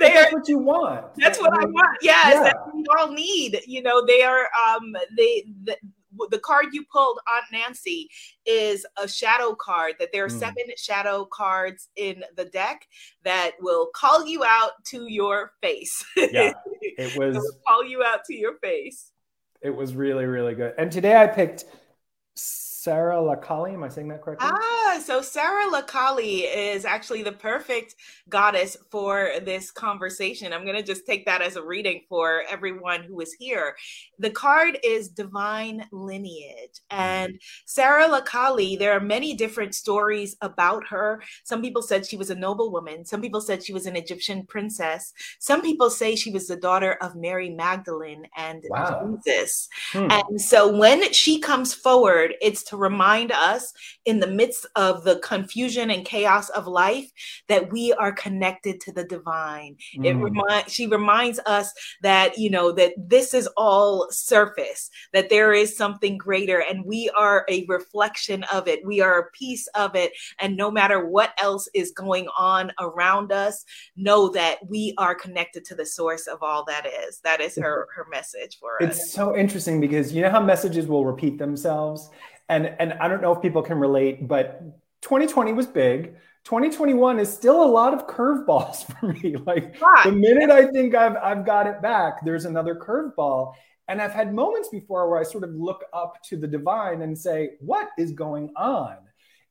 they 0.00 0.16
are 0.16 0.30
what 0.32 0.48
you 0.48 0.58
want. 0.58 1.06
That's 1.16 1.38
what 1.38 1.52
I 1.52 1.64
want. 1.64 1.98
Yes, 2.02 2.34
yeah. 2.34 2.42
that's 2.42 2.58
what 2.64 2.74
we 2.74 2.84
all 2.98 3.12
need. 3.12 3.60
You 3.66 3.82
know, 3.82 4.04
they 4.04 4.22
are. 4.22 4.48
Um, 4.68 4.96
they 5.16 5.44
the, 5.62 5.76
the 6.30 6.40
card 6.40 6.66
you 6.72 6.84
pulled, 6.92 7.20
Aunt 7.32 7.44
Nancy, 7.52 8.08
is 8.44 8.84
a 9.00 9.06
shadow 9.06 9.54
card. 9.54 9.94
That 10.00 10.08
there 10.12 10.24
are 10.24 10.28
mm. 10.28 10.38
seven 10.38 10.64
shadow 10.76 11.26
cards 11.26 11.90
in 11.94 12.24
the 12.36 12.46
deck 12.46 12.88
that 13.22 13.52
will 13.60 13.88
call 13.94 14.26
you 14.26 14.42
out 14.44 14.72
to 14.86 15.06
your 15.08 15.52
face. 15.62 16.04
Yeah, 16.16 16.54
it 16.82 17.16
was 17.16 17.56
call 17.68 17.84
you 17.84 18.02
out 18.02 18.24
to 18.24 18.34
your 18.34 18.58
face 18.58 19.12
it 19.62 19.74
was 19.74 19.94
really, 19.94 20.24
really 20.24 20.54
good. 20.54 20.74
And 20.78 20.90
today 20.90 21.16
I 21.16 21.26
picked 21.26 21.64
Sara 22.88 23.20
la 23.20 23.36
Kali. 23.36 23.74
Am 23.74 23.84
I 23.84 23.88
saying 23.90 24.08
that 24.08 24.22
correctly? 24.22 24.48
Ah, 24.50 24.98
so 25.04 25.20
Sara 25.20 25.68
la 25.70 25.82
Kali 25.82 26.44
is 26.44 26.86
actually 26.86 27.22
the 27.22 27.32
perfect 27.32 27.96
goddess 28.30 28.78
for 28.90 29.32
this 29.44 29.70
conversation. 29.70 30.54
I'm 30.54 30.64
going 30.64 30.74
to 30.74 30.82
just 30.82 31.04
take 31.04 31.26
that 31.26 31.42
as 31.42 31.56
a 31.56 31.62
reading 31.62 32.00
for 32.08 32.44
everyone 32.48 33.02
who 33.02 33.20
is 33.20 33.34
here. 33.34 33.76
The 34.18 34.30
card 34.30 34.78
is 34.82 35.10
Divine 35.10 35.86
Lineage. 35.92 36.80
And 36.88 37.38
Sara 37.66 38.08
la 38.08 38.22
Kali, 38.22 38.76
there 38.76 38.92
are 38.92 39.00
many 39.00 39.34
different 39.34 39.74
stories 39.74 40.34
about 40.40 40.86
her. 40.88 41.22
Some 41.44 41.60
people 41.60 41.82
said 41.82 42.06
she 42.06 42.16
was 42.16 42.30
a 42.30 42.34
noble 42.34 42.72
woman. 42.72 43.04
Some 43.04 43.20
people 43.20 43.42
said 43.42 43.62
she 43.62 43.74
was 43.74 43.84
an 43.84 43.96
Egyptian 43.96 44.46
princess. 44.46 45.12
Some 45.40 45.60
people 45.60 45.90
say 45.90 46.16
she 46.16 46.30
was 46.30 46.46
the 46.46 46.56
daughter 46.56 46.96
of 47.02 47.16
Mary 47.16 47.50
Magdalene 47.50 48.26
and 48.34 48.64
wow. 48.70 49.18
Jesus. 49.26 49.68
Hmm. 49.92 50.08
And 50.10 50.40
so 50.40 50.74
when 50.74 51.12
she 51.12 51.38
comes 51.38 51.74
forward, 51.74 52.32
it's 52.40 52.62
to 52.62 52.77
remind 52.78 53.32
us 53.32 53.72
in 54.04 54.20
the 54.20 54.26
midst 54.26 54.66
of 54.76 55.04
the 55.04 55.18
confusion 55.18 55.90
and 55.90 56.04
chaos 56.04 56.48
of 56.50 56.66
life 56.66 57.10
that 57.48 57.72
we 57.72 57.92
are 57.94 58.12
connected 58.12 58.80
to 58.80 58.92
the 58.92 59.04
divine. 59.04 59.76
Mm. 59.96 60.04
It 60.04 60.14
remind 60.14 60.70
she 60.70 60.86
reminds 60.86 61.38
us 61.40 61.72
that 62.02 62.38
you 62.38 62.50
know 62.50 62.72
that 62.72 62.94
this 62.96 63.34
is 63.34 63.48
all 63.56 64.08
surface, 64.10 64.90
that 65.12 65.30
there 65.30 65.52
is 65.52 65.76
something 65.76 66.16
greater 66.16 66.62
and 66.68 66.84
we 66.84 67.10
are 67.16 67.44
a 67.48 67.64
reflection 67.66 68.44
of 68.44 68.68
it. 68.68 68.84
We 68.84 69.00
are 69.00 69.18
a 69.18 69.30
piece 69.30 69.66
of 69.68 69.94
it 69.94 70.12
and 70.40 70.56
no 70.56 70.70
matter 70.70 71.06
what 71.06 71.32
else 71.38 71.68
is 71.74 71.92
going 71.92 72.28
on 72.38 72.72
around 72.80 73.32
us, 73.32 73.64
know 73.96 74.28
that 74.30 74.58
we 74.68 74.94
are 74.98 75.14
connected 75.14 75.64
to 75.66 75.74
the 75.74 75.86
source 75.86 76.26
of 76.26 76.42
all 76.42 76.64
that 76.66 76.86
is. 76.86 77.20
That 77.24 77.40
is 77.40 77.56
her 77.56 77.88
her 77.94 78.06
message 78.10 78.58
for 78.58 78.82
us. 78.82 78.96
It's 78.96 79.12
so 79.12 79.36
interesting 79.36 79.80
because 79.80 80.12
you 80.12 80.22
know 80.22 80.30
how 80.30 80.40
messages 80.40 80.86
will 80.86 81.04
repeat 81.04 81.38
themselves 81.38 82.08
and 82.48 82.66
and 82.78 82.94
I 82.94 83.08
don't 83.08 83.22
know 83.22 83.32
if 83.32 83.42
people 83.42 83.62
can 83.62 83.78
relate, 83.78 84.26
but 84.26 84.62
2020 85.02 85.52
was 85.52 85.66
big. 85.66 86.14
2021 86.44 87.18
is 87.18 87.32
still 87.32 87.62
a 87.62 87.66
lot 87.66 87.92
of 87.92 88.06
curveballs 88.06 88.84
for 89.00 89.12
me. 89.12 89.36
Like 89.36 89.78
the 90.04 90.12
minute 90.12 90.50
I 90.50 90.66
think 90.66 90.94
I've 90.94 91.16
I've 91.16 91.44
got 91.44 91.66
it 91.66 91.82
back, 91.82 92.24
there's 92.24 92.44
another 92.44 92.74
curveball. 92.74 93.54
And 93.88 94.02
I've 94.02 94.12
had 94.12 94.34
moments 94.34 94.68
before 94.68 95.08
where 95.08 95.18
I 95.18 95.22
sort 95.22 95.44
of 95.44 95.54
look 95.54 95.82
up 95.94 96.22
to 96.24 96.36
the 96.36 96.46
divine 96.46 97.00
and 97.00 97.16
say, 97.16 97.52
what 97.60 97.88
is 97.96 98.12
going 98.12 98.52
on? 98.54 98.98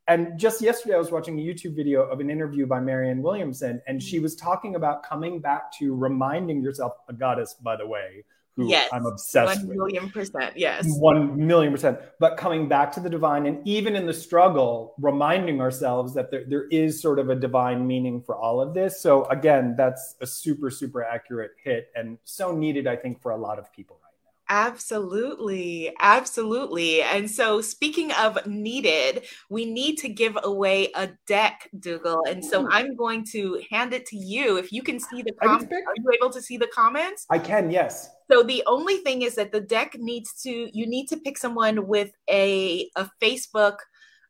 And 0.07 0.39
just 0.39 0.61
yesterday, 0.61 0.95
I 0.95 0.99
was 0.99 1.11
watching 1.11 1.39
a 1.39 1.41
YouTube 1.41 1.75
video 1.75 2.03
of 2.03 2.19
an 2.19 2.29
interview 2.29 2.65
by 2.65 2.79
Marianne 2.79 3.21
Williamson, 3.21 3.81
and 3.87 4.01
she 4.01 4.19
mm. 4.19 4.23
was 4.23 4.35
talking 4.35 4.75
about 4.75 5.03
coming 5.03 5.41
back 5.41 5.71
to 5.79 5.93
reminding 5.93 6.61
yourself, 6.61 6.93
a 7.09 7.13
goddess, 7.13 7.55
by 7.55 7.75
the 7.75 7.85
way, 7.85 8.23
who 8.57 8.67
yes. 8.67 8.89
I'm 8.91 9.05
obsessed 9.05 9.59
One 9.59 9.69
with. 9.69 9.77
One 9.77 9.87
million 9.87 10.09
percent, 10.09 10.57
yes. 10.57 10.85
One 10.87 11.47
million 11.47 11.71
percent. 11.71 11.99
But 12.19 12.35
coming 12.35 12.67
back 12.67 12.91
to 12.93 12.99
the 12.99 13.09
divine 13.09 13.45
and 13.45 13.65
even 13.65 13.95
in 13.95 14.05
the 14.05 14.13
struggle, 14.13 14.95
reminding 14.99 15.61
ourselves 15.61 16.13
that 16.15 16.31
there, 16.31 16.43
there 16.47 16.67
is 16.69 16.99
sort 16.99 17.19
of 17.19 17.29
a 17.29 17.35
divine 17.35 17.85
meaning 17.85 18.21
for 18.21 18.35
all 18.35 18.59
of 18.59 18.73
this. 18.73 18.99
So 18.99 19.25
again, 19.25 19.75
that's 19.77 20.15
a 20.21 20.27
super, 20.27 20.69
super 20.71 21.03
accurate 21.03 21.51
hit 21.63 21.89
and 21.95 22.17
so 22.25 22.51
needed, 22.51 22.87
I 22.87 22.95
think, 22.95 23.21
for 23.21 23.31
a 23.31 23.37
lot 23.37 23.59
of 23.59 23.71
people 23.71 23.99
Absolutely. 24.49 25.93
Absolutely. 25.99 27.01
And 27.01 27.29
so, 27.29 27.61
speaking 27.61 28.11
of 28.13 28.45
needed, 28.47 29.25
we 29.49 29.65
need 29.65 29.97
to 29.97 30.09
give 30.09 30.37
away 30.43 30.91
a 30.95 31.09
deck, 31.25 31.69
Dougall. 31.79 32.23
And 32.27 32.43
so, 32.43 32.67
I'm 32.69 32.95
going 32.95 33.25
to 33.31 33.61
hand 33.69 33.93
it 33.93 34.05
to 34.07 34.17
you. 34.17 34.57
If 34.57 34.71
you 34.71 34.81
can 34.81 34.99
see 34.99 35.21
the 35.21 35.33
comments, 35.33 35.71
are 35.71 35.93
you 35.97 36.11
able 36.13 36.31
to 36.31 36.41
see 36.41 36.57
the 36.57 36.69
comments? 36.73 37.25
I 37.29 37.39
can, 37.39 37.69
yes. 37.69 38.09
So, 38.31 38.41
the 38.43 38.63
only 38.67 38.97
thing 38.97 39.23
is 39.23 39.35
that 39.35 39.51
the 39.51 39.61
deck 39.61 39.95
needs 39.99 40.41
to, 40.43 40.69
you 40.77 40.87
need 40.87 41.07
to 41.07 41.17
pick 41.17 41.37
someone 41.37 41.87
with 41.87 42.11
a, 42.29 42.89
a 42.95 43.09
Facebook 43.21 43.77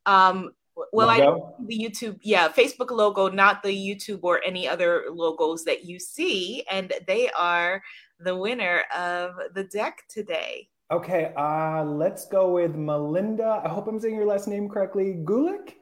um, 0.07 0.51
well, 0.91 1.07
logo? 1.07 1.55
I 1.59 1.63
the 1.67 1.77
YouTube, 1.77 2.19
yeah, 2.21 2.49
Facebook 2.49 2.91
logo, 2.91 3.29
not 3.29 3.63
the 3.63 3.69
YouTube 3.69 4.19
or 4.23 4.41
any 4.45 4.67
other 4.67 5.05
logos 5.11 5.63
that 5.65 5.85
you 5.85 5.99
see, 5.99 6.63
and 6.69 6.93
they 7.07 7.29
are 7.31 7.81
the 8.19 8.35
winner 8.35 8.83
of 8.95 9.35
the 9.53 9.63
deck 9.63 10.03
today. 10.09 10.69
Okay, 10.91 11.33
uh, 11.35 11.83
let's 11.83 12.25
go 12.27 12.51
with 12.53 12.75
Melinda. 12.75 13.61
I 13.63 13.67
hope 13.67 13.87
I'm 13.87 13.99
saying 13.99 14.15
your 14.15 14.25
last 14.25 14.47
name 14.47 14.69
correctly. 14.69 15.21
Gulick? 15.23 15.73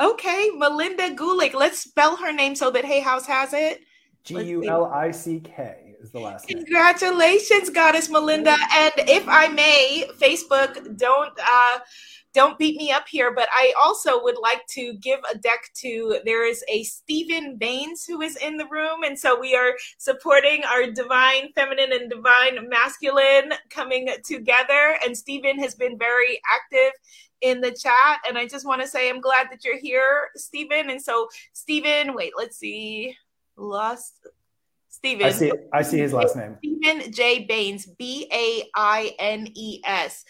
Okay, 0.00 0.50
Melinda 0.56 1.14
Gulick. 1.14 1.54
Let's 1.54 1.78
spell 1.78 2.16
her 2.16 2.32
name 2.32 2.54
so 2.54 2.70
that 2.70 2.84
Hay 2.84 3.00
House 3.00 3.26
has 3.26 3.52
it. 3.52 3.80
G 4.24 4.42
U 4.42 4.68
L 4.68 4.86
I 4.86 5.10
C 5.10 5.40
K 5.40 5.94
is 6.00 6.10
the 6.12 6.20
last 6.20 6.48
name. 6.48 6.64
Congratulations, 6.64 7.70
Goddess 7.70 8.08
Melinda. 8.08 8.56
And 8.72 8.92
if 8.98 9.26
I 9.26 9.48
may, 9.48 10.06
Facebook, 10.18 10.96
don't 10.96 11.38
uh 11.40 11.78
don't 12.34 12.58
beat 12.58 12.76
me 12.76 12.90
up 12.90 13.06
here, 13.08 13.34
but 13.34 13.48
I 13.52 13.74
also 13.82 14.22
would 14.22 14.38
like 14.40 14.66
to 14.68 14.94
give 14.94 15.20
a 15.32 15.36
deck 15.36 15.70
to 15.76 16.18
there 16.24 16.46
is 16.46 16.64
a 16.68 16.82
Stephen 16.84 17.56
Baines 17.56 18.04
who 18.04 18.22
is 18.22 18.36
in 18.36 18.56
the 18.56 18.66
room. 18.66 19.02
And 19.02 19.18
so 19.18 19.38
we 19.38 19.54
are 19.54 19.74
supporting 19.98 20.64
our 20.64 20.90
divine 20.90 21.52
feminine 21.54 21.92
and 21.92 22.10
divine 22.10 22.68
masculine 22.68 23.52
coming 23.68 24.08
together. 24.24 24.96
And 25.04 25.16
Stephen 25.16 25.58
has 25.58 25.74
been 25.74 25.98
very 25.98 26.40
active 26.52 26.92
in 27.42 27.60
the 27.60 27.72
chat. 27.72 28.20
And 28.26 28.38
I 28.38 28.46
just 28.46 28.66
want 28.66 28.80
to 28.80 28.88
say 28.88 29.10
I'm 29.10 29.20
glad 29.20 29.48
that 29.50 29.64
you're 29.64 29.78
here, 29.78 30.30
Stephen. 30.34 30.88
And 30.88 31.02
so, 31.02 31.28
Stephen, 31.52 32.14
wait, 32.14 32.32
let's 32.36 32.56
see. 32.56 33.14
Lost 33.56 34.26
Stephen. 34.88 35.26
I 35.26 35.30
see. 35.30 35.52
I 35.72 35.82
see 35.82 35.98
his 35.98 36.12
last 36.12 36.36
name. 36.36 36.56
Stephen 36.58 37.12
J. 37.12 37.44
Baines, 37.44 37.86
B 37.86 38.28
A 38.32 38.68
I 38.74 39.14
N 39.18 39.48
E 39.54 39.80
S. 39.84 40.24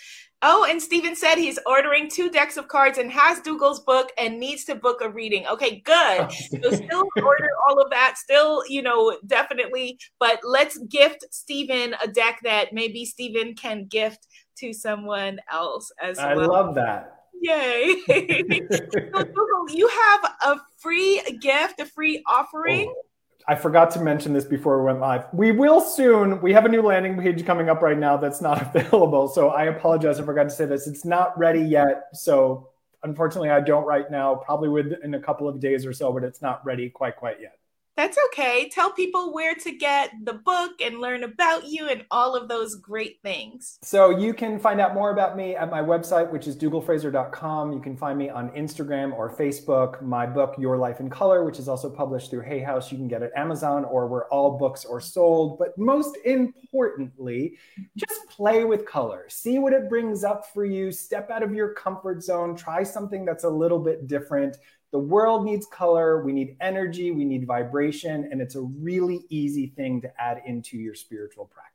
Oh, 0.45 0.67
and 0.69 0.83
Steven 0.83 1.15
said 1.15 1.37
he's 1.37 1.59
ordering 1.67 2.11
two 2.11 2.29
decks 2.29 2.57
of 2.57 2.67
cards 2.67 2.99
and 2.99 3.11
has 3.13 3.41
Dougall's 3.41 3.81
book 3.81 4.11
and 4.19 4.41
needs 4.41 4.65
to 4.65 4.75
book 4.75 5.01
a 5.01 5.09
reading. 5.09 5.47
Okay, 5.47 5.81
good. 5.85 6.21
Oh, 6.21 6.29
so 6.29 6.71
still 6.73 7.09
order 7.23 7.51
all 7.69 7.81
of 7.81 7.91
that. 7.91 8.19
Still, 8.19 8.65
you 8.69 8.83
know, 8.83 9.17
definitely. 9.27 9.99
But 10.19 10.41
let's 10.43 10.79
gift 10.79 11.25
Steven 11.31 11.95
a 12.03 12.09
deck 12.09 12.41
that 12.43 12.73
maybe 12.73 13.05
Steven 13.05 13.55
can 13.55 13.87
gift 13.87 14.27
to 14.59 14.73
someone 14.73 15.39
else 15.51 15.93
as 16.03 16.19
I 16.19 16.35
well. 16.35 16.51
I 16.51 16.61
love 16.61 16.75
that. 16.75 17.23
Yay. 17.41 17.97
so 18.09 18.79
Dougal, 19.25 19.67
you 19.71 19.89
have 19.89 20.33
a 20.43 20.61
free 20.79 21.23
gift, 21.41 21.81
a 21.81 21.87
free 21.87 22.23
offering. 22.27 22.87
Oh 22.89 23.03
I 23.49 23.55
forgot 23.57 23.91
to 23.93 24.01
mention 24.01 24.33
this 24.33 24.45
before 24.45 24.79
we 24.79 24.87
went 24.87 25.01
live. 25.01 25.25
We 25.33 25.53
will 25.53 25.81
soon. 25.81 26.41
We 26.41 26.53
have 26.53 26.65
a 26.65 26.69
new 26.69 26.83
landing 26.83 27.21
page 27.21 27.45
coming 27.45 27.69
up 27.69 27.83
right 27.83 27.99
now 27.99 28.17
that's 28.17 28.41
not 28.41 28.63
available. 28.75 29.29
So 29.29 29.51
I 29.51 29.65
apologize. 29.65 30.21
I 30.21 30.25
forgot 30.25 30.45
to 30.45 30.51
say 30.51 30.67
this. 30.67 30.87
It's 30.87 31.05
not 31.05 31.37
ready 31.39 31.61
yet. 31.61 32.09
So 32.15 32.69
unfortunately, 33.03 33.51
I 33.51 33.61
don't 33.61 33.85
right 33.85 34.11
now. 34.11 34.37
Probably 34.37 34.69
within 34.69 35.15
a 35.15 35.21
couple 35.21 35.49
of 35.49 35.61
days 35.61 35.85
or 35.85 35.93
so, 35.93 36.13
but 36.13 36.25
it's 36.25 36.43
not 36.43 36.65
ready 36.65 36.89
quite 36.89 37.17
quite 37.17 37.41
yet. 37.41 37.59
That's 37.95 38.17
okay. 38.29 38.71
Tell 38.71 38.91
people 38.91 39.35
where 39.35 39.55
to 39.55 39.73
get 39.73 40.13
the 40.25 40.33
book 40.33 40.81
and 40.81 40.99
learn 40.99 41.25
about 41.25 41.67
you 41.67 41.89
and 41.89 42.07
all 42.11 42.35
of 42.35 42.49
those 42.49 42.77
great 42.77 43.21
things. 43.23 43.79
So 43.83 44.09
you 44.09 44.33
can 44.33 44.59
find 44.59 44.81
out 44.81 44.95
more 44.95 45.11
about 45.11 45.37
me 45.37 45.55
at 45.55 45.71
my 45.71 45.83
website, 45.83 46.31
which 46.33 46.47
is 46.47 46.57
dougallfraser.com. 46.57 47.73
You 47.73 47.81
can 47.81 47.95
find 47.95 48.19
me 48.19 48.31
on 48.31 48.49
Instagram 48.53 49.13
or 49.13 49.31
Facebook. 49.31 50.01
My 50.01 50.25
book, 50.25 50.55
Your 50.59 50.79
Life 50.79 51.01
in 51.01 51.11
Color, 51.11 51.45
which 51.45 51.59
is 51.59 51.69
also 51.69 51.91
published 51.91 52.31
through 52.31 52.43
Hay 52.43 52.61
House, 52.61 52.91
you 52.91 52.97
can 52.97 53.09
get 53.09 53.23
at 53.23 53.31
Amazon 53.37 53.85
or 53.85 54.07
where 54.07 54.25
all 54.29 54.57
books 54.57 54.87
are 54.87 55.01
sold. 55.01 55.59
But 55.59 55.77
most 55.77 56.17
importantly, 56.25 57.59
just 57.97 58.27
play 58.31 58.65
with 58.65 58.87
color. 58.87 59.27
See 59.29 59.59
what 59.59 59.75
it 59.75 59.91
brings 59.91 60.25
up 60.25 60.47
for 60.55 60.65
you. 60.65 60.93
Step 60.93 61.31
out 61.31 61.43
of 61.43 61.55
your 61.55 61.75
comfort 61.75 62.23
zone. 62.23 62.57
Try 62.57 62.85
something 62.85 63.27
that's 63.27 63.45
a 63.45 63.51
little 63.51 63.79
bit 63.79 64.07
different 64.07 64.57
the 64.93 64.99
world 64.99 65.45
needs 65.45 65.67
color, 65.67 66.23
we 66.23 66.33
need 66.33 66.57
energy, 66.61 67.11
we 67.11 67.25
need 67.25 67.47
vibration, 67.47 68.29
and 68.31 68.43
it's 68.43 68.57
a 68.57 68.61
really 68.61 69.25
easy 69.31 69.69
thing 69.69 70.03
to 70.03 70.21
add 70.21 70.43
into 70.45 70.77
your 70.77 70.95
spiritual 70.95 71.47
practice. 71.47 71.73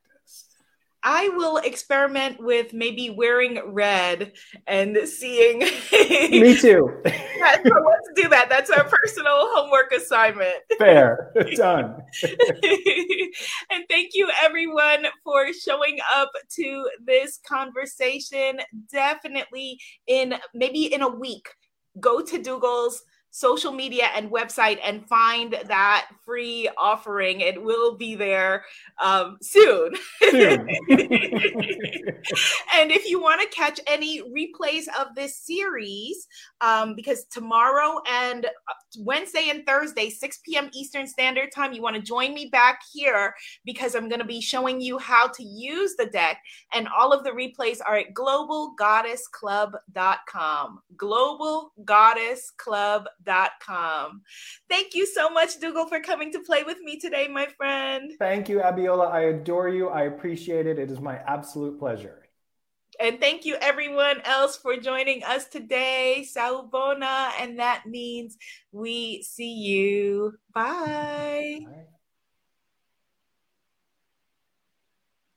I 1.04 1.30
will 1.30 1.58
experiment 1.58 2.40
with 2.40 2.74
maybe 2.74 3.10
wearing 3.10 3.60
red 3.72 4.34
and 4.68 4.98
seeing. 5.08 5.60
Me 5.92 6.56
too. 6.56 7.02
yeah, 7.06 7.56
so 7.64 7.86
let's 7.86 8.10
do 8.16 8.28
that. 8.30 8.50
That's 8.50 8.70
our 8.70 8.84
personal 8.84 9.48
homework 9.56 9.94
assignment. 9.94 10.56
Fair. 10.78 11.32
Done. 11.56 12.02
and 12.24 13.84
thank 13.90 14.12
you, 14.14 14.30
everyone, 14.44 15.06
for 15.24 15.54
showing 15.54 16.00
up 16.14 16.30
to 16.56 16.90
this 17.06 17.40
conversation. 17.48 18.60
Definitely 18.92 19.80
in 20.08 20.36
maybe 20.54 20.94
in 20.94 21.02
a 21.02 21.10
week 21.10 21.48
go 22.00 22.22
to 22.22 22.42
Dougall's 22.42 23.04
social 23.38 23.72
media 23.72 24.10
and 24.16 24.32
website 24.32 24.80
and 24.84 25.08
find 25.08 25.56
that 25.68 26.08
free 26.26 26.68
offering. 26.76 27.42
It 27.42 27.62
will 27.62 27.96
be 27.96 28.16
there 28.16 28.66
um, 29.00 29.38
soon. 29.44 29.94
soon. 30.22 30.62
and 30.90 30.98
if 32.92 33.08
you 33.08 33.22
want 33.22 33.40
to 33.42 33.48
catch 33.56 33.80
any 33.86 34.24
replays 34.24 34.86
of 35.00 35.14
this 35.14 35.38
series, 35.38 36.28
um, 36.62 36.96
because 36.96 37.26
tomorrow 37.26 38.02
and 38.10 38.46
uh, 38.46 38.50
Wednesday 38.98 39.50
and 39.52 39.68
Thursday, 39.68 40.10
6 40.10 40.40
p.m. 40.44 40.72
Eastern 40.74 41.06
Standard 41.06 41.52
Time, 41.54 41.74
you 41.74 41.84
want 41.84 41.96
to 41.96 42.02
join 42.02 42.34
me 42.34 42.50
back 42.52 42.80
here 42.92 43.36
because 43.66 43.94
I'm 43.94 44.10
going 44.10 44.22
to 44.22 44.26
be 44.26 44.42
showing 44.42 44.82
you 44.82 44.98
how 44.98 45.28
to 45.28 45.44
use 45.44 45.94
the 45.96 46.08
deck. 46.08 46.42
And 46.74 46.88
all 46.88 47.14
of 47.14 47.24
the 47.24 47.30
replays 47.30 47.82
are 47.86 47.98
at 47.98 48.16
globalgoddessclub.com. 48.16 50.80
Globalgoddessclub.com. 53.28 54.22
Thank 54.70 54.96
you 54.96 55.06
so 55.06 55.30
much, 55.30 55.60
Dougall, 55.60 55.88
for 55.88 56.00
coming 56.00 56.32
to 56.34 56.40
play 56.40 56.64
with 56.64 56.80
me 56.82 57.00
today, 57.00 57.28
my 57.28 57.48
friend. 57.58 58.12
Thank 58.20 58.50
you, 58.50 58.60
Abiola. 58.60 59.12
I 59.12 59.22
adore 59.22 59.70
you. 59.70 59.90
I 59.90 60.04
appreciate 60.04 60.68
it. 60.68 60.80
It 60.80 60.92
is 60.92 61.00
my 61.00 61.18
absolute 61.28 61.80
pleasure. 61.80 62.24
And 63.00 63.20
thank 63.20 63.46
you, 63.46 63.56
everyone 63.62 64.22
else, 64.22 64.58
for 64.58 64.76
joining 64.78 65.24
us 65.24 65.48
today. 65.48 66.28
Sawubona, 66.36 67.32
and 67.40 67.60
that 67.60 67.84
means 67.86 68.38
we 68.72 69.22
see 69.22 69.54
you. 69.54 70.34
Bye. 70.54 71.60
Bye. 71.64 71.87